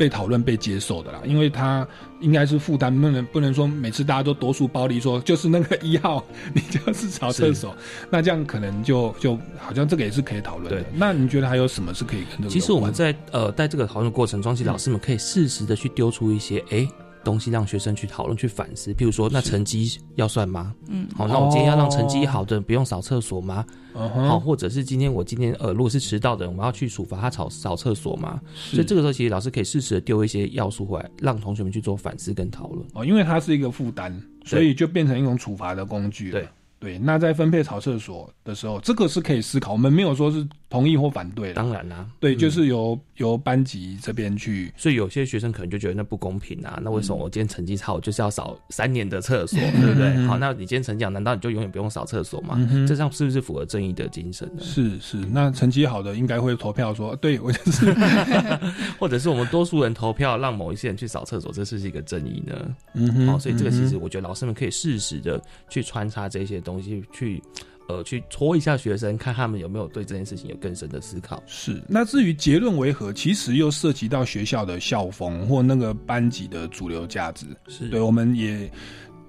[0.01, 1.87] 被讨论、被接受的啦，因为他
[2.21, 7.75] 应该是负担，不能不能说每次大家都多数暴力说就是那个一号， 你就是扫厕所，
[8.09, 10.83] 那这样可能就就好像这个也是可以讨论的。
[10.95, 12.49] 那你觉得还有什么是可以跟这个？
[12.49, 16.89] 其实我们在呃在这个讨论过程中，其实老师们可以适时的去丢出一些哎、诶
[17.23, 18.93] 东西让学生去讨论、去反思。
[18.93, 20.73] 譬如说，那成绩要算吗？
[20.87, 23.65] 嗯好，那我今天要让成绩好的人不用扫厕所吗？
[23.93, 28.39] 好，或者是今天我今天呃，如果是迟到的人，我们要去处罚他扫扫厕所吗？
[28.55, 32.85] 是所以这个时候，其实老师可以适时的丢一些要素回来，让同学们去做反思跟讨论。
[32.93, 36.39] 哦，因为它是一个负担，所以就变成一种处罚的工具了。
[36.39, 36.47] 对
[36.81, 41.53] 对，那在分配扫厕所的时候，这个是可以思考，我们没有说是同意或反对的。
[41.53, 44.73] 当然啦、对，嗯就是由由班级这边去。
[44.75, 50.07] 所以有些学生可能就觉得那不公平啊，那为什么我今天成绩差，我就是要扫三年的厕所，嗯 对不对？
[50.07, 52.87] 嗯好，那你今天成绩好，难道你就永远不用扫厕所吗嗯？
[52.87, 54.63] 这样是不是符合正义的精神呢？
[54.63, 57.95] 是是，那成绩好的应该会投票说，对我就是。
[58.97, 62.75] 或者是我们多数人投票让某一些人去扫厕所，这是是一个正义呢？
[62.93, 67.41] 嗯哼好，所以这个其实我觉得老师们可以适时的去穿插这些东西，去
[67.87, 71.41] 呃去戳一下学生，看他们有没有对这件事情有更深的思考。
[71.47, 77.47] 是，那至于结论为何，其实又涉及到学校的校风或那个班级的主流价值。
[77.67, 78.71] 是对，我们也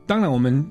[0.07, 0.63] 当然我们。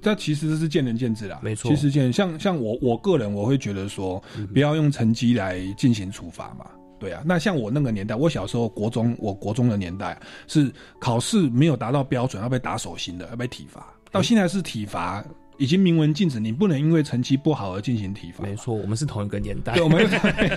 [0.00, 6.66] 这其实是见仁见智啦，没错其实见像像我我个人我会觉得说，嗯不要用成绩来进行处罚嘛。
[7.00, 13.94] 对啊，那像我那个年代，我小时候国中，我国中的年代是考试没有达到标准要被打手心的，要被体罚。
[14.12, 15.24] 到现在是体罚
[15.58, 18.42] 已经明文禁止，你不能因为成绩不好而进行体罚。
[18.44, 20.08] 没错，我们是同一个年代，对，我们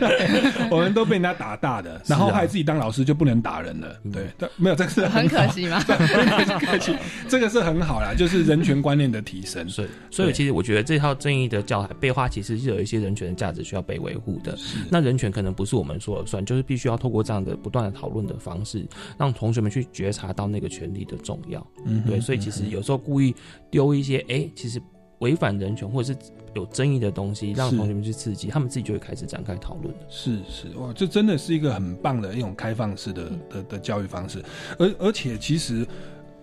[0.72, 3.96] 我们都被人家打大的，然后还自己当老师就不能打人了。
[4.12, 6.96] 对，但没有这个是很好可惜嘛 很可惜，
[7.28, 9.68] 这个是很好啦，就是人权观念的提升。
[9.70, 14.58] 所以，所以其实我觉得这套正义的教材背后，其实是有一些人权的价值需要被维护的。
[14.90, 18.86] 那人权可能不是我们说了算，就是必须要透过这样的不断的讨论的方式，
[19.18, 21.66] 让同学们去觉察到那个权利的重要。
[21.86, 23.36] 嗯对，所以其实有时候故意
[23.70, 24.82] 丢一些，哎、其实
[25.20, 26.20] 违反人权或者是
[26.54, 29.94] 有争议的东西，让同学们去刺激，他们自己就会开始展开讨论。
[29.94, 30.00] 了。
[30.10, 30.68] 是是。
[30.78, 34.44] 哇，这真的是一个很棒的一种开放式的的的教育方式，
[34.78, 35.88] 而而且其实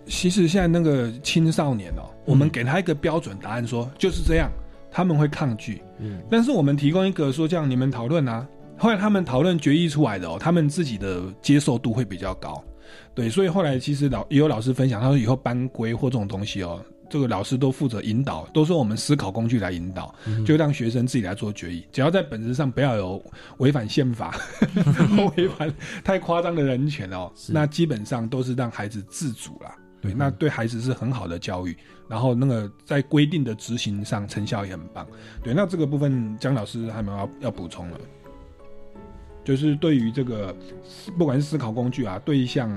[0.07, 4.51] 其实现在那个青少年哦，我们给他一个标准答案说就是这样，
[4.91, 8.47] 他们会抗拒，嗯，但是我们提供一个说这样你们讨论啊，
[8.77, 12.63] 后来他们讨论决议出来的哦，他们自己的接受度会比较高，
[13.15, 16.81] 对，所以后来其实老也有老师分享，他说以后班规或这种东西哦。
[17.15, 20.13] 这个老师都负责引导，都是我们思考工具来引导，
[20.45, 21.87] 就让学生自己来做决议。
[21.93, 23.25] 只要在本质上不要有
[23.59, 24.33] 违反宪法、
[25.17, 29.77] 或 违反太夸张的人权哦，那基本上都是让孩子自主啦。
[30.01, 31.77] 对，那对孩子是很好的教育，
[32.09, 35.07] 然后那个在规定的执行上成效也很棒。
[35.41, 38.01] 对，那这个部分姜老师还没有要要补充了，
[39.45, 40.53] 就是对于这个
[41.17, 42.69] 不管是思考工具啊，对象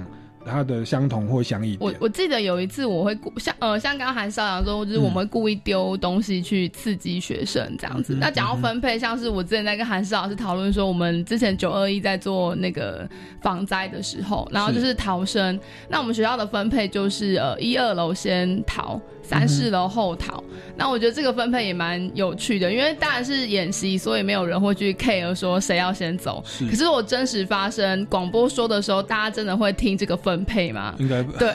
[0.48, 8.14] 它的相同或相异，我我记得有一次我会故像呃像刚刚韩少阳说，就是我们会故意丢东西去刺激学生这样子。
[8.16, 13.08] 嗯那讲到分配，像是我之前在跟韩少老师讨论说，我们之前九二一在做那个
[13.42, 20.44] 防灾的时候，然后就是逃生，那我们学校的分配就是呃一二楼先逃，三四楼后逃。
[20.76, 26.44] 那我觉得这个分配也蛮有趣的，因为当然是演习，所以没有人会去 care 说谁要先走。
[26.70, 30.96] 可是我真实发生广播说的时候，大家真的会听这个分配吗？
[31.00, 31.52] 应该对，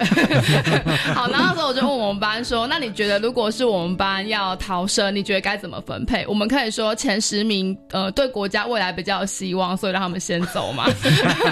[1.15, 6.25] 好，然后那时候我就问我们班说，那你觉得如果是我们班要逃生，你觉得该怎么分配？
[6.27, 10.85] 我们可以说前十名，呃，对国家未来比较有希望，所以让他们先走嘛。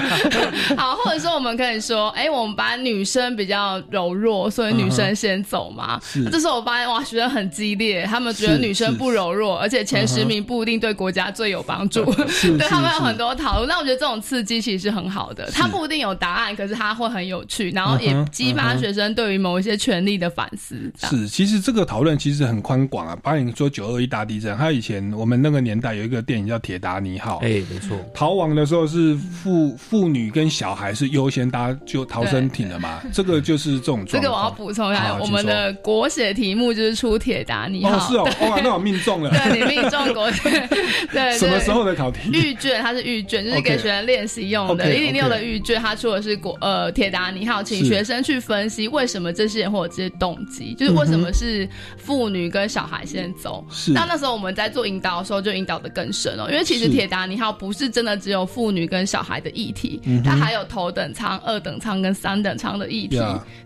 [0.76, 6.00] 好，或者说我们可以说，哎、我们班女生比较柔弱，所以女生先走嘛。
[6.02, 12.10] 是这时候我发现哇，学生很激烈，他们觉得女生不柔弱，而且前十名不一定对国家最有帮助。
[12.28, 20.92] 是对他们有很多讨论，那我觉得这种刺激其实是很好的，他不一定有答案，可是他会很有趣，然后也激发学生对于某一些权利的反思。
[20.98, 23.16] 是，其实这个讨论其实很宽广啊。
[23.22, 34.22] 把你说九二一大地震，还有以前我们那个年代有一个电影叫《铁达尼号》，哎，没错，逃亡的时候是妇妇女跟小孩是优先搭就逃生艇的嘛，这个就是这种状况。
[34.22, 37.96] 这个我要补充一下，我们的国写题目就是出铁达尼号。
[37.96, 39.30] 哦是哦，哇，那我命中了。
[39.50, 40.68] 对，你命中国写，
[41.12, 42.30] 对，什么时候的考题？
[42.32, 44.94] 预卷，它是预卷，就是给学生练习用的。
[44.94, 53.64] 一零六的预卷，它出的是国呃铁达尼号，请是学生去分析为什么这些人会有这些动机，就是为什么是妇女跟小孩先走。
[53.70, 63.20] 是那那时候我们在做引导的时候，就引导的更深哦，因为其实是铁达尼号不是真的只有妇女跟小孩的议题，它还有头等舱、二等舱跟三等舱的议题。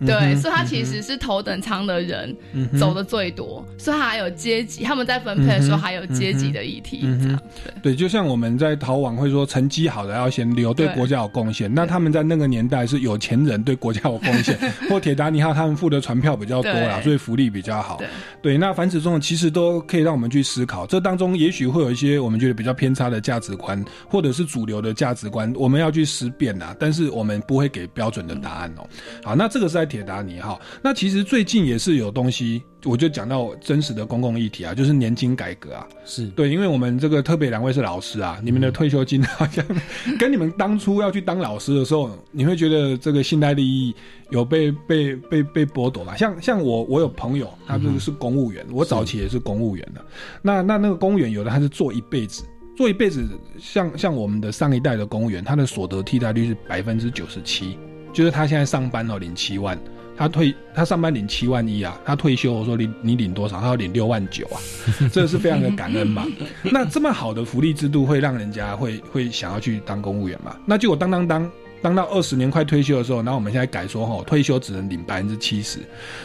[0.04, 2.34] 对，哼所以它其实是头等舱的人
[2.78, 7.00] 走的最多，所以它还有阶级，他们在分配的时候还有阶级的议题。
[7.02, 7.74] 嗯这样对。
[7.82, 11.72] 对，就像我们在逃亡会说成绩好的要先留，对对国家有贡献。
[11.72, 14.54] 那他们在那个年代是有钱人对国家有贡献，
[14.90, 17.96] 或铁达尼号他们付的船票比较多啦，所以福利比较好。
[17.96, 18.08] 对
[18.42, 26.76] 对，那凡此种种其实都可以让我们去思考，这当中也许会有一些我们觉得比较偏差的价值观，或者是主流的价值观，我们要去思辨呐。
[26.78, 28.86] 但是我们不会给标准的答案哦。
[29.22, 30.60] 好，那这个是在铁达尼号。
[30.82, 35.86] 那其实最近也是有东西，我就讲到真实的公共议题啊，就是年金改革啊。
[36.04, 39.64] 是对，因为我们这个特别两位是老师啊，你们的退休金好像
[40.18, 43.94] 跟你们当初要去当老师的时候，你会觉得这个信贷利益
[44.30, 46.16] 有被被被被剥夺嘛？
[46.16, 50.04] 像像我我有朋友，他这个是公务员，我早期也是公务员的。
[50.42, 52.44] 那那那个公务员有的他是做一辈子。
[52.76, 53.24] 做一辈子，
[53.56, 57.78] 像像我们的上一代的公务员，他的所得替代率是百分之九十七，
[58.12, 59.78] 就是他现在上班哦领七万，
[60.16, 63.60] 他退他上班领七万一啊，他退休我说你你领多少？
[63.60, 64.60] 他要领六万九啊，
[65.12, 66.24] 这是非常的感恩嘛。
[66.62, 70.56] 那这么好的福利制度会让人家会会想要去当公务员嘛？
[70.66, 71.50] 那结果当当当。
[71.84, 75.80] 当到二十年快退休的时候，然后我们现在改说哈，退休只能领百分之七十，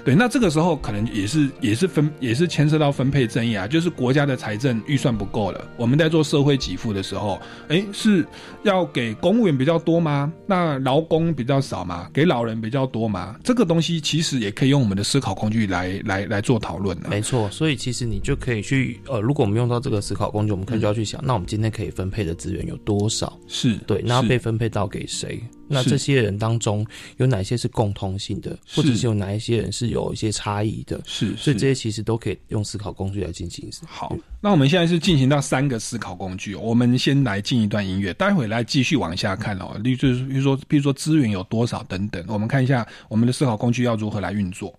[0.06, 7.38] 对，那这个时候可能也是也是分也是牵涉到分配正义啊，就是国家的财政预算不够了，我们在做社会给付的时候，
[7.68, 8.26] 哎，是
[8.64, 10.32] 要给公务员比较多吗？
[10.46, 12.10] 那劳工比较少吗？
[12.14, 13.36] 给老人比较多吗？
[13.44, 17.10] 这个东西其实也可以用我们的思考工具来来来做讨论的。
[17.10, 23.38] 没错，所以其实你就可以去呃，如果我们用到这个思考工具，我们可能就要去想，那我们今天可以分配的资源有多少？
[23.50, 25.38] 是对，那要被分配到给谁？
[25.68, 26.86] 那这些人当中
[27.18, 31.00] 有哪些是共通性的，或者是是有哪一些人是有一些差异的？
[31.06, 33.70] 是是所以这些其实都可以用思考工具来进行。
[33.86, 39.80] 好，那我们现在是进行到三个思考工具，我们先来进一段音乐，待会来继续往下看哦。
[39.84, 44.74] 例就是比如说，比如说资源有多少等等，我们看一下我们的思考工具要如何来运作。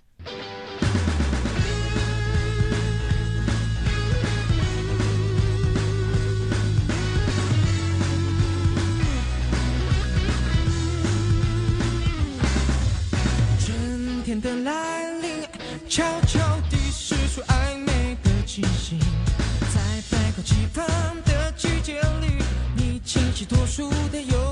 [23.51, 24.50] 多数的忧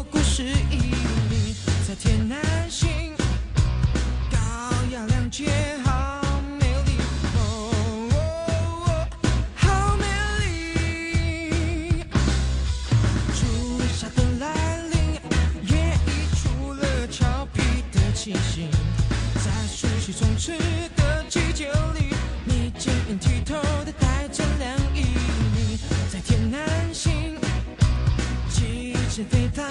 [29.25, 29.68] 激情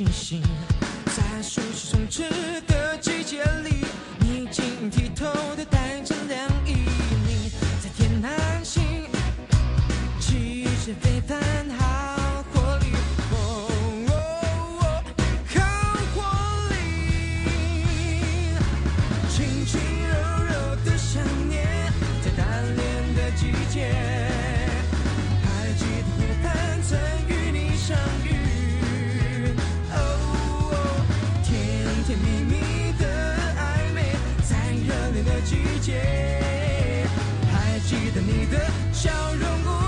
[0.00, 0.42] 皮的气息，
[1.14, 2.22] 在熟悉充斥
[2.66, 3.84] 的季节里，
[4.20, 5.26] 你晶莹剔透
[5.56, 6.72] 的带着凉意，
[7.26, 8.82] 你在天南星，
[10.18, 11.38] 气势飞弹，
[11.78, 12.86] 好活力，
[13.30, 13.34] 哦
[14.08, 14.12] 哦
[14.80, 14.82] 哦，
[15.48, 15.60] 好
[16.14, 16.18] 活
[16.70, 16.74] 力，
[19.28, 19.78] 轻轻
[20.08, 20.14] 柔
[20.46, 21.92] 柔的想念，
[22.24, 24.19] 在单恋的季节。
[38.50, 38.58] 的
[38.92, 39.79] 笑容。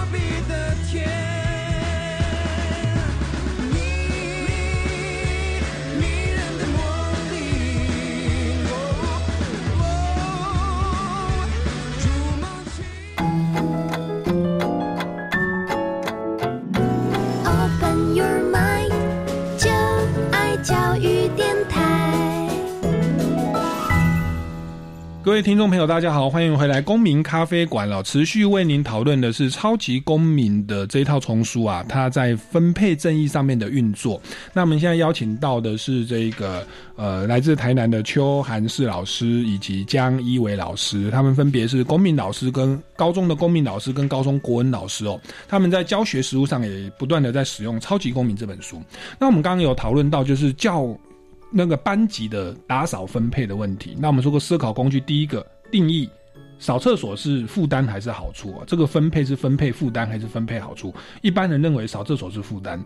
[25.32, 28.02] 各位听众朋友，大家好，欢迎回来公民咖啡馆了。
[28.02, 34.20] 持续为您讨论的是《超级公民》的这一套丛书啊，它在分配正义上面的运作。
[34.52, 36.66] 那我们现在邀请到的是这个
[36.96, 45.18] 呃，来自台南的邱韩世老师以及江一伟老师，他们分别是公民老师跟高中的公民老师跟高中国文老师哦。
[45.48, 48.82] 他们在教学实务上也不断的在使用《超级公民》这本书。
[49.18, 50.94] 那我们刚刚有讨论到，就是教
[51.52, 53.96] 那个班级的打扫分配的问题。
[53.98, 56.08] 那我们说个思考工具，第一个定义
[56.58, 58.64] 扫厕所是负担还是好处啊？
[58.66, 60.94] 这个分配是分配负担还是分配好处？
[61.20, 62.82] 一般人认为扫厕所是负担。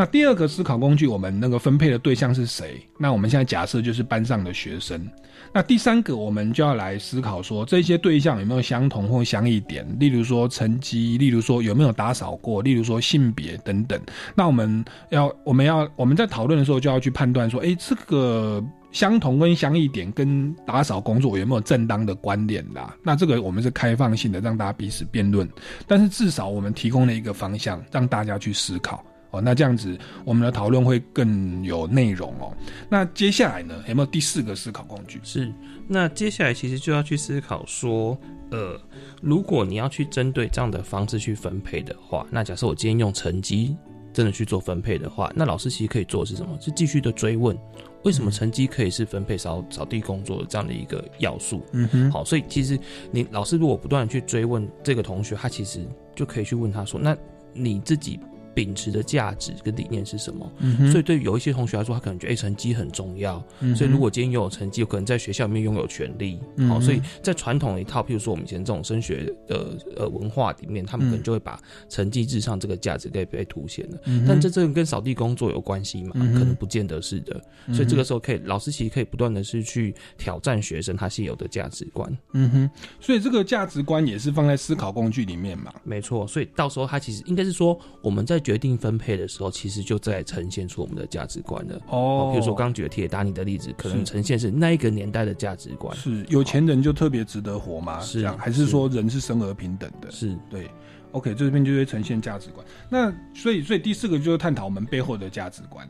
[0.00, 2.80] 那第二个思考工具，我们那个分配的对象是谁？
[2.96, 5.06] 那我们现在假设就是班上的学生。
[5.52, 9.86] 那第三个，我们就要来思考说，这些对象有没有相同或相异点？
[10.00, 14.00] 例如说成绩，例如说有没有打扫过，例如说性别等等。
[14.34, 22.96] 那我们要，我们要，我们在讨论的时候就要去判断说，诶，这个相同跟相异点跟打扫工作有没有正当的关联啦？
[23.02, 25.46] 那这个我们是开放性的，让大家彼此辩论。
[25.86, 29.04] 但是至少我们提供了一个方向，让大家去思考。
[29.30, 32.52] 哦，那这样子我们的讨论会更有内容哦。
[32.88, 35.20] 那接下来呢，有没有第四个思考工具？
[35.22, 35.52] 是，
[35.86, 38.18] 那接下来其实就要去思考说，
[38.50, 38.80] 呃，
[39.22, 43.76] 如果你要去针对这样的方式去分配的话，那假设我今天用成绩
[44.12, 46.58] 真的去做分配的话，那老师其实可以做的是什么？
[46.60, 47.56] 是继续的追问，
[48.02, 51.64] 为什么成绩可以是分配扫扫地工作的这样的一个要素？
[51.72, 52.76] 嗯哼，好，所以其实
[53.12, 57.16] 你老师如果不断的去追问这个同学，他其实就可以去问他说，那
[57.52, 58.18] 你自己。
[58.54, 60.52] 秉持的价值跟理念是什么？
[60.58, 66.40] 嗯所以对于有一些同学来说，他可能觉得、欸、成绩很重要，嗯所以如果今天拥有成绩，有可能在学校里面拥有权利。
[66.68, 73.98] 好、所以在传统的一套，譬如说我们以前这种升学的呃文化里面，他们可能就会把成绩至上这个价值给被凸显了。
[74.06, 76.12] 嗯但这这个跟扫地工作有关系吗？
[76.14, 77.40] 嗯可能不见得是的。
[77.66, 82.18] 嗯所以这个时候可以，老师其实可以不断的是去挑战学生他现有的价值观。
[82.32, 82.70] 嗯哼，
[83.00, 85.72] 所以这个价值观也是放在思考工具里面嘛。
[85.84, 91.80] 没错，所以到时候他其实应该是说，我们在决定分配的时候，其实就在呈现出我们的价值观了。
[91.88, 95.94] 哦比如说刚举的铁达尼的例子，可能呈现是那一个年代的价值观。
[95.96, 98.00] 是有钱人就特别值得活吗？
[98.00, 100.10] 是这样，还是说人是生而平等的？
[100.10, 100.70] 是对。
[101.12, 102.64] OK，这边就会呈现价值观。
[102.88, 105.88] 那所以，所以第四个就是探讨我们背后的价值观，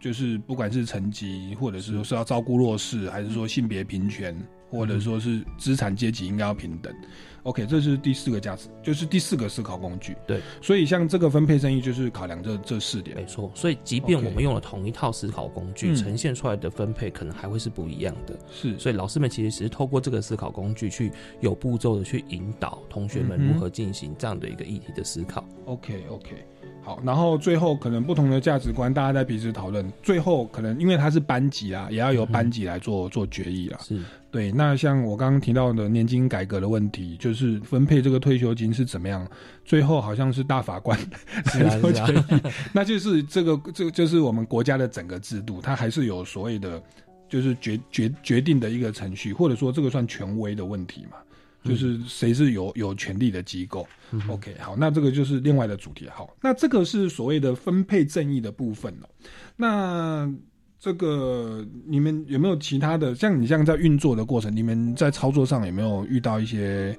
[0.00, 4.34] 就是不管是成绩，或者是说是要照顾弱势，还是说性别平权，
[4.70, 6.90] 或者说是资产阶级应该要平等。
[7.44, 10.16] OK，这是第四个价值，就是第四个思考工具。
[10.26, 13.16] 对，所以像这个分配生意就是考量这这四点。
[13.16, 18.34] 没错，所以即便我们用了同一套思考工具，嗯呈现出来的分配可能还会是不一样的。
[18.50, 25.46] 是，所以老师们其实只是透过这个思考工具，去有步骤的去引导同学们如何进行这样的一个议题的思考。
[25.66, 26.46] OK OK，
[26.84, 33.78] 好，然后最后可能不同的价值观，大家在彼此讨论，最后可能因为它是班级啊，也要由班级来做、做决议啦。
[33.82, 33.98] 是
[34.30, 39.26] 对，那像我刚刚提到的年金改革的问题，就是分配这个退休金是怎么样，
[39.64, 40.98] 最后好像是大法官
[41.58, 42.40] 来做决议，
[42.74, 46.82] 那就是这个这个就是我们国家的整个制度，它还是有所谓的
[47.28, 51.16] 就是决决决定的一个程序，或者说这个算权威的问题嘛。
[51.64, 53.86] 就是谁是有有权利的机构、
[54.28, 56.06] o k 好，那这个就是另外的主题。
[56.08, 59.08] 好，那这个是所谓的分配正义的部分了。
[59.56, 60.30] 那
[60.78, 63.14] 这个你们有没有其他的？
[63.14, 66.94] 像你像在运作的过程，你们在操作上有没有遇到一些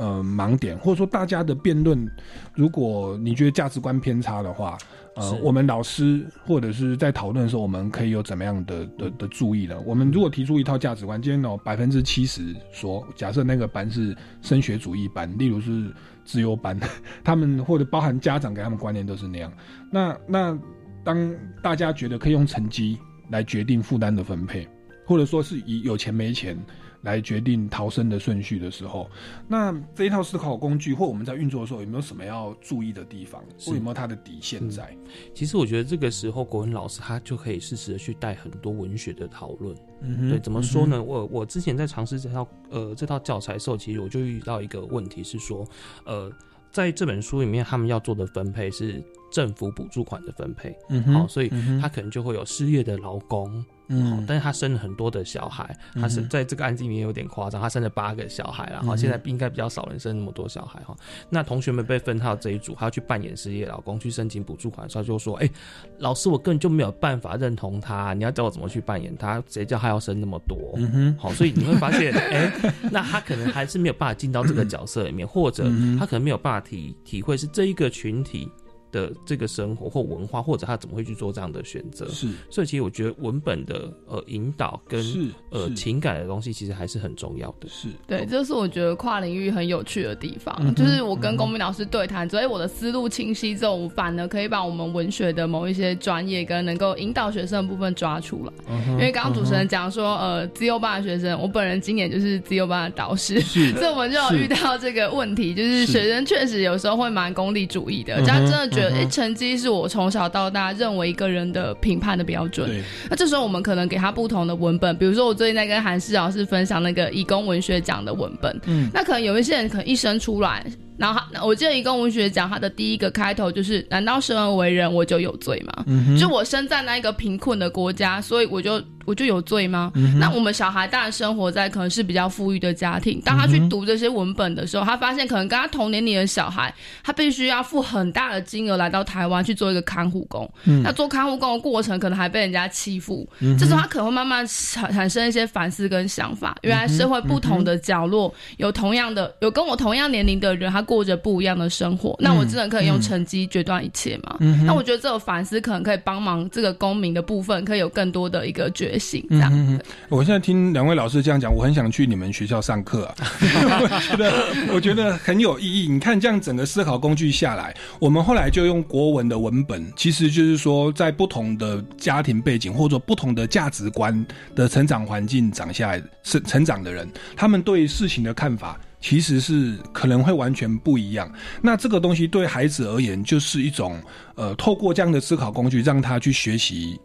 [0.00, 2.10] 呃盲点，或者说大家的辩论，
[2.54, 4.78] 如果你觉得价值观偏差的话，
[5.16, 9.78] 呃，我们老师或者是在讨论的时候，我们可以有怎么样的的的注意呢？
[9.84, 15.92] 我们如果提出一套价值观，今天有百分之七十说，假设那个班是升学主义班，例如是
[16.24, 16.80] 自由班，
[17.22, 19.52] 他们或者包含家长给他们观念都是那样。
[19.92, 20.58] 那那
[21.04, 22.98] 当大家觉得可以用成绩
[23.28, 24.66] 来决定负担的分配，
[25.04, 26.56] 或者说是以有钱没钱
[27.02, 29.10] 来决定逃生的顺序的时候，
[29.48, 34.96] 那这一套思考工具或我们在运作的时候，有没有什么要注意的地方，或有没有它的底线在？
[35.34, 39.74] 其实我觉得这个时候国文老师他就可以适时的去带很多文学的讨论。
[40.02, 41.02] 嗯哼对，怎么说呢？
[41.02, 45.66] 我我之前在尝试这套呃这套教材的时候，其实我就遇到一个问题是说，
[46.04, 46.30] 呃，
[46.70, 51.50] 在这本书里面他们要做的分配是政府补助款的分配，嗯哼好，所以
[51.80, 53.64] 他可能就会有失业的劳工。
[53.92, 58.80] 嗯好但是他生了很多的小孩，他是在这个案子里面有点夸张，他生了八个小孩啦。
[58.80, 60.96] 哈，嗯现在应该比较少人生那么多小孩哈。
[61.28, 65.50] 那同学们被分到这一组，他要去扮演失业老公去申请补助款的时候，就说：“哎、
[65.98, 69.42] 老师，我根本就没有办法认同他，你要教我怎么去扮演他？
[69.48, 75.64] 谁叫他要生那么多？”嗯哼好，所以你会发现， 哎、那他可能还是没有办法进到这个角色里面，或者
[75.98, 78.48] 他可能没有办法体体会是这一个群体。
[78.92, 82.08] 的这个生活或文化，或者他怎么会去做这样的选择？
[82.08, 87.68] 是，所以其实我觉得文本的呃引导跟是呃情感的东西，其实还是很重要的。
[87.68, 87.88] 是。
[88.06, 90.56] 对，这是我觉得跨领域很有趣的地方。
[90.60, 98.52] 嗯就是我跟公民老师对谈之后，哎我的思路清晰之后，我反而可以把我们文学的某一些专业跟能够引导学生的部分抓出来。
[98.68, 105.92] 嗯因为刚刚主持人讲说，呃，自由班的学生，我本人今年就是自由班的导师，是 所以我们就有遇到这个问题，就是是。
[105.92, 112.82] 学生确实有时候会蛮功利主义的，嗯哼他真的觉得，哎、嗯哼成绩是我从小到大认为一个人的评判的标准。
[113.08, 120.64] 那这时候我们可能给他不同的文本，比如说我最近在跟韩世老师分享那个义工文学奖的文本，嗯那可能有一些人可能一生出来，
[120.96, 129.90] 然后他我记得义工文学奖它的第一个开头就是“难道生而为人我就有罪吗？”嗯就我生在那一个贫困的国家，所以我就我就有罪吗？
[129.96, 140.48] 嗯那我们小孩当然生活在可能是比较富裕的家庭，当他去读这些文本的时候，他发现可能跟他同年龄的小孩，他必须要付很大的金额来到台湾去做一个看护工。
[140.64, 146.56] 嗯那做看护工的过程，可能还被人家欺负，嗯这时候他可能会慢慢产产生一些反思跟想法。
[146.62, 152.14] 原来社会不同的角落有同样的有跟我同样年龄的人，他过着不一样的生活。
[152.20, 154.36] 那我真的可以用成绩决断一切吗？
[154.40, 159.24] 嗯那我觉得这个反思可能可以帮忙这个公民的部分，可以有更多的一个觉醒。
[159.30, 159.80] 这样，嗯哼哼
[160.10, 163.14] 我现在听两位老师这样讲，我很想去你们学校上课啊！
[163.80, 164.32] 我觉得
[164.74, 165.88] 我觉得很有意义。
[165.88, 178.78] 你看，这样整个思考工具下来，我们后来就用国文的文本，其实就是说，在不同的家庭背景或者不同的价值观的成长环境长下来成成长的人，他们对事情的看法。
[179.02, 181.32] 其实是可能会完全不一样。
[181.62, 183.98] 那这个东西对孩子而言，就是一种
[184.34, 187.00] 呃，透过这样的思考工具，让他去学习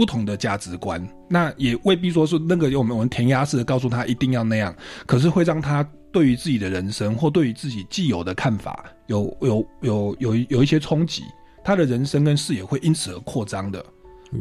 [0.00, 4.74] 不同的价值观，那也未必说是那个我们我们填鸭式的告诉他一定要那样，
[5.04, 11.22] 可是会让他对于自己的人生或对于自己既有的看法有有有有有一些冲击，
[11.62, 13.84] 他的人生跟视野会因此而扩张的。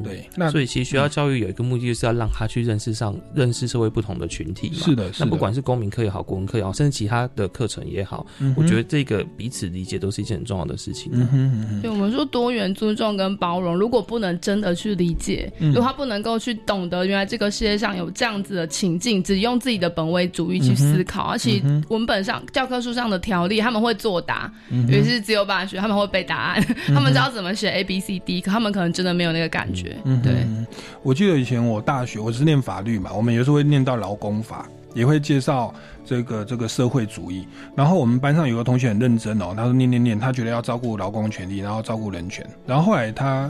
[0.03, 4.75] 对，那所以其实学校教育有一个目的，就是要让他去认识上认识社会不同的群体嘛。
[4.77, 5.25] 是的是的。
[5.25, 11.11] 那不管是公民课也好，国文课也好，甚至其他的课程也好，嗯我觉得这个彼此理解都是一件很重要的事情。
[11.13, 11.81] 嗯哼嗯哼。
[11.81, 15.69] 对我们说多元、尊重跟包容，如果不能真的去理解，嗯。
[15.69, 24.93] 如果他不能够去懂得原来这个世界上有这样子的情境，只用自己的本位主义去思考，而且嗯文本上、教科书上的条例他们会作答，嗯哼。
[24.93, 29.78] 尤其是自由班学，他们会背答案，嗯 他们知道怎么写 A B C D，可他们可能真的没有那个感觉。
[30.03, 30.45] 嗯对，
[31.03, 34.67] 我记得以前我大学我是念法律嘛，我们有时候会念到劳工法。
[34.95, 35.71] 也会介绍
[36.03, 37.47] 这个这个社会主义。
[37.75, 42.43] 然后我们班上有个同学很认真哦，他说念念念，他觉得要照顾劳工权利，然后照顾人权。
[42.65, 43.49] 然后后来他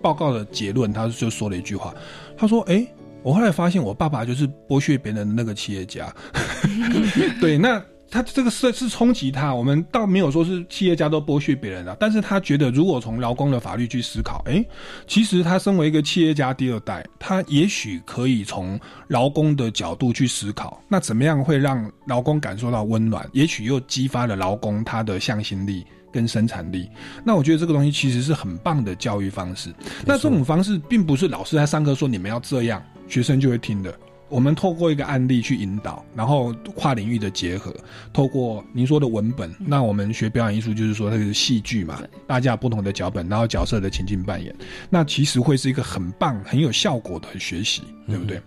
[0.00, 1.92] 报告的结论，他就说了一句话，
[2.36, 2.86] 他说：“哎，
[3.24, 6.14] 我后来发现我爸爸就是剥削别人的那个企业家。
[7.40, 7.82] ”对，那。
[8.12, 14.62] 他这个是是冲击他，我们倒没有说是企业家都剥削别人啊，但是他觉得如果从劳工的法律去思考，诶，
[15.06, 23.26] 其实他身为一个企业家第二代，他也许可以从劳工的角度去思考，那怎么样会让劳工感受到温暖？
[23.32, 25.82] 也许又激发了劳工他的向心力
[26.12, 26.90] 跟生产力。
[27.24, 29.72] 那我觉得这个东西其实是很棒的教育方式。
[30.04, 33.98] 那这种方式并不是老师在上课说你们要这样，学生就会听的。
[34.32, 37.70] 我们透过一个案例去引导，然后跨领域的结合，
[38.14, 44.54] 透过您说的文本，那我们学表演艺术就是说它是戏剧嘛，大家有不同的脚本，然后角色的情境扮演，
[44.88, 48.40] 那其实会是一个很棒、很有效果的学习，对不对？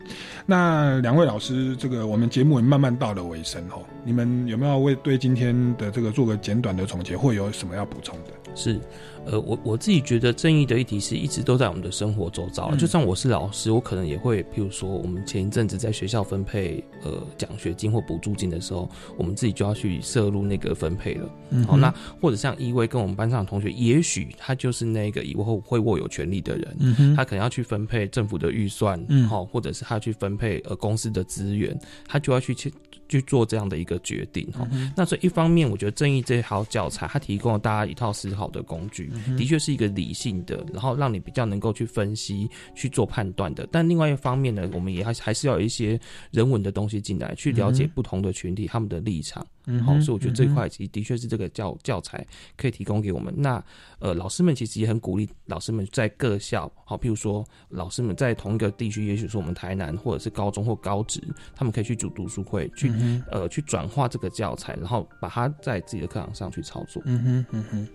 [0.47, 8.31] 那两位老师，这个我们节目也慢慢到了尾声吼，你们有没有为对今天的这个做个简短的总结，会有什么要补充的？
[8.55, 8.79] 是，
[9.26, 12.73] 呃，我我自己觉得正义的议题是一直都在我们的生活周遭。
[12.76, 21.30] 就算我是老师，我可能也会，譬如说，我们前一阵子在学校分配呃奖学金或补助金的时候，我们自己就要去摄入那个分配了。
[21.67, 32.73] 好，那或者像一位跟我们班上的同学，也许他就是那个以后会握有权利的人，他可能要去分配政府的预算，好，或者是他去分配呃公司的资源，他就要去去
[33.09, 34.47] 去做这样的一个决定。
[34.51, 38.45] 哈，那所以一方面，我觉得正义这套教材，它提供了大家一套思考。
[38.45, 43.68] 的工具，的确是一个理性的，然后让你比较能够去分析、去做判断的。
[43.72, 45.99] 但另外一方面呢，我们也还还是要有一些
[46.32, 49.45] 人文的东西进来，去了解不同的群体他们的立场。
[49.68, 52.24] 嗯，好，所以我觉得这一块其实的确是这个教教材
[52.55, 53.34] 可以提供给我们。
[53.36, 53.63] 那
[53.97, 61.20] 呃，老师们其实也很鼓励老师们在各校，好，譬如说老师们在同一个地区，也许是我们台南或者是高中或高职，
[61.55, 62.91] 他们可以去组读书会，去
[63.32, 67.01] 呃去转化这个教材，然后把它在自己的课堂上去操作。
[67.05, 67.88] 嗯哼，嗯哼。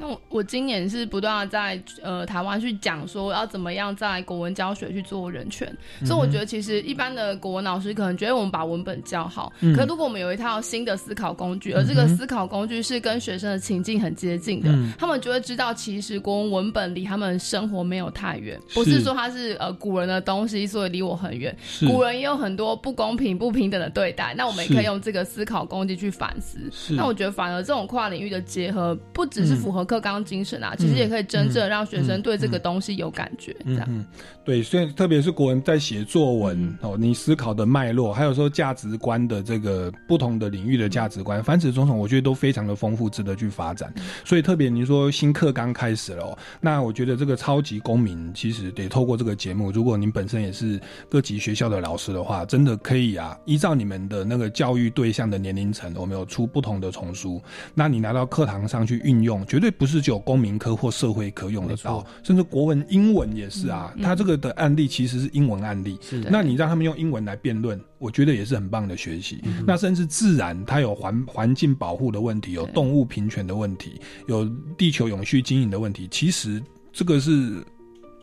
[0.00, 5.70] 那我我今年是不断的在呃台湾去讲说要怎么样在国文教学去做人权，
[6.06, 21.54] 所以我觉得其实一般的国文老师可能觉得我们把文本教好，可如果我们有一套新的思考工具，而这个思考工具是跟学生的情境很接近的，他们就会知道其实国文文本离他们生活没有太远，不是说它是呃古人的东西，所以离我很远。
[21.86, 26.58] 古人也有很多不公平、不平等的对待，那我们也可以用这个思考工具去反思。
[26.96, 29.84] 那我觉得反而这种跨领域的结合，不只是符合。
[29.90, 33.52] 课纲精神啊，其实也可以真正让学生对这个东西有感觉。
[33.64, 34.06] 这样，
[34.44, 43.92] 对，所以特别是国文在写作文哦，你思考的脉络，还有说价值观的这个不同的领域的价值观，凡此种种，我觉得都非常的丰富，值得去发展。
[44.24, 57.42] 所以特别你说新课刚开始了，那我觉得这个超级公民其实得透过这个节目，如果您本身也是各级学校的老师的话，真的可以啊，依照你们的那个教育对象的年龄层，我们有出不同的丛书，
[57.74, 59.68] 那你拿到课堂上去运用，绝对。
[59.80, 63.94] 不是只有公民科或社会科用得到，甚至国文、英文也是啊。
[64.02, 69.42] 他这个的案例其实是英文案例，那你让他们用英文来辩论，我觉得也是很棒的学习。
[69.66, 76.06] 那甚至自然，它有环环境保护的问题，有动物平权的问题，有地球永续经营的问题。
[76.10, 76.62] 其实
[76.92, 77.64] 这个是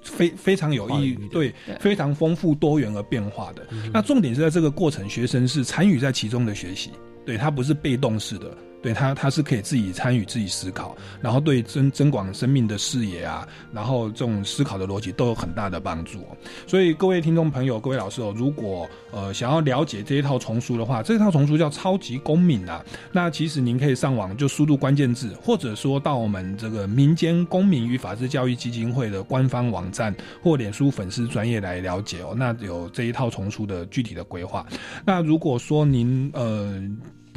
[0.03, 3.67] 非非常有意义，对，非常丰富多元而变化的。
[3.91, 6.91] 那重点是在这个过程，学生是参与在其中的学习，
[7.25, 8.55] 对他不是被动式的。
[8.81, 16.25] 对他，他是可以自己参与、自己思考，然后对增增广生命的视野啊，然后这种思考的逻辑都有很大的帮助。
[16.67, 22.85] 所以各位听众朋友、各位老师哦，如果呃想要了解这一套丛书的话，这套丛书叫《超级公民》啊。
[23.11, 32.33] 那其实您可以上网就输入关键字，或者说到我们这个民间公民与法治教育基金会的官方网站或脸书粉丝专业来了解哦。
[32.37, 34.65] 那有这一套丛书的具体的规划。
[35.05, 36.81] 那如果说您呃。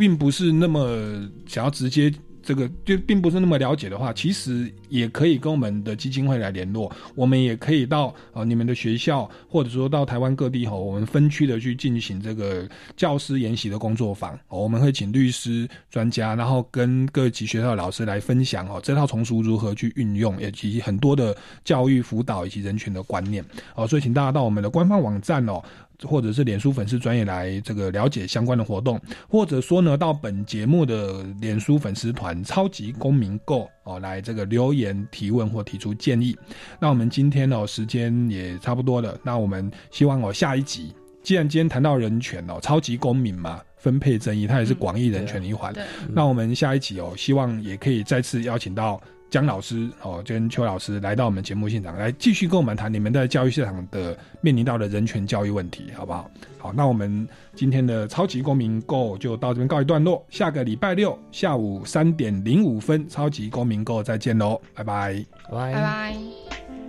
[0.01, 2.11] 并不是那么想要直接
[2.42, 6.90] 这个，就并不是那么了解的话，其实也可以跟我们的基金会来联络。
[7.14, 14.36] 我们也可以到呃你们的学校，或者说到台湾各地哈，我们分区的去进行这个教师研习的工作坊。
[14.48, 23.44] 我们会请律师专家，然后跟各级学校的老师来分享哦，这套丛书如何去运用，以及很多的教育辅导以及人权的观念。
[23.74, 25.62] 哦，所以请大家到我们的官方网站哦。
[26.03, 36.36] 或者是脸书粉丝专业来这个了解相关的活动，或者说呢，到本节目的脸书粉丝团“超级公民购”哦，来这个留言提问或提出建议。
[36.78, 40.92] 那我们今天哦，时间也差不多了，那我们希望哦，下一集
[41.22, 45.74] 既然今天谈到人权哦，超级公民嘛，分配争议，它也是广义人权的一环。
[46.09, 49.01] 那我们下一集哦，希望也可以再次邀请到。
[49.30, 56.28] 姜老师哦，跟邱老师来到我们节目现场，来继续跟我们谈你们在教育市场的面临到的人权教育问题，好不好？
[56.58, 66.16] 好，那我们今天的超级公民购就到这边告一段落，下个礼拜六下午三点零五分，超级公民购再见喽，拜拜，拜拜拜。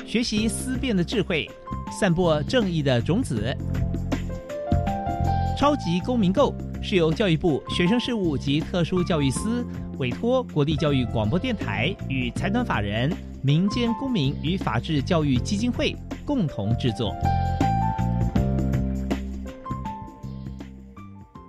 [0.05, 1.47] 学习思辨的智慧，
[1.99, 3.55] 散播正义的种子。
[5.57, 9.63] 超级公民购是由教育部学生事务及特殊教育司
[9.97, 13.11] 委托国立教育广播电台与财团法人
[13.43, 17.13] 民间公民与法制教育基金会共同制作。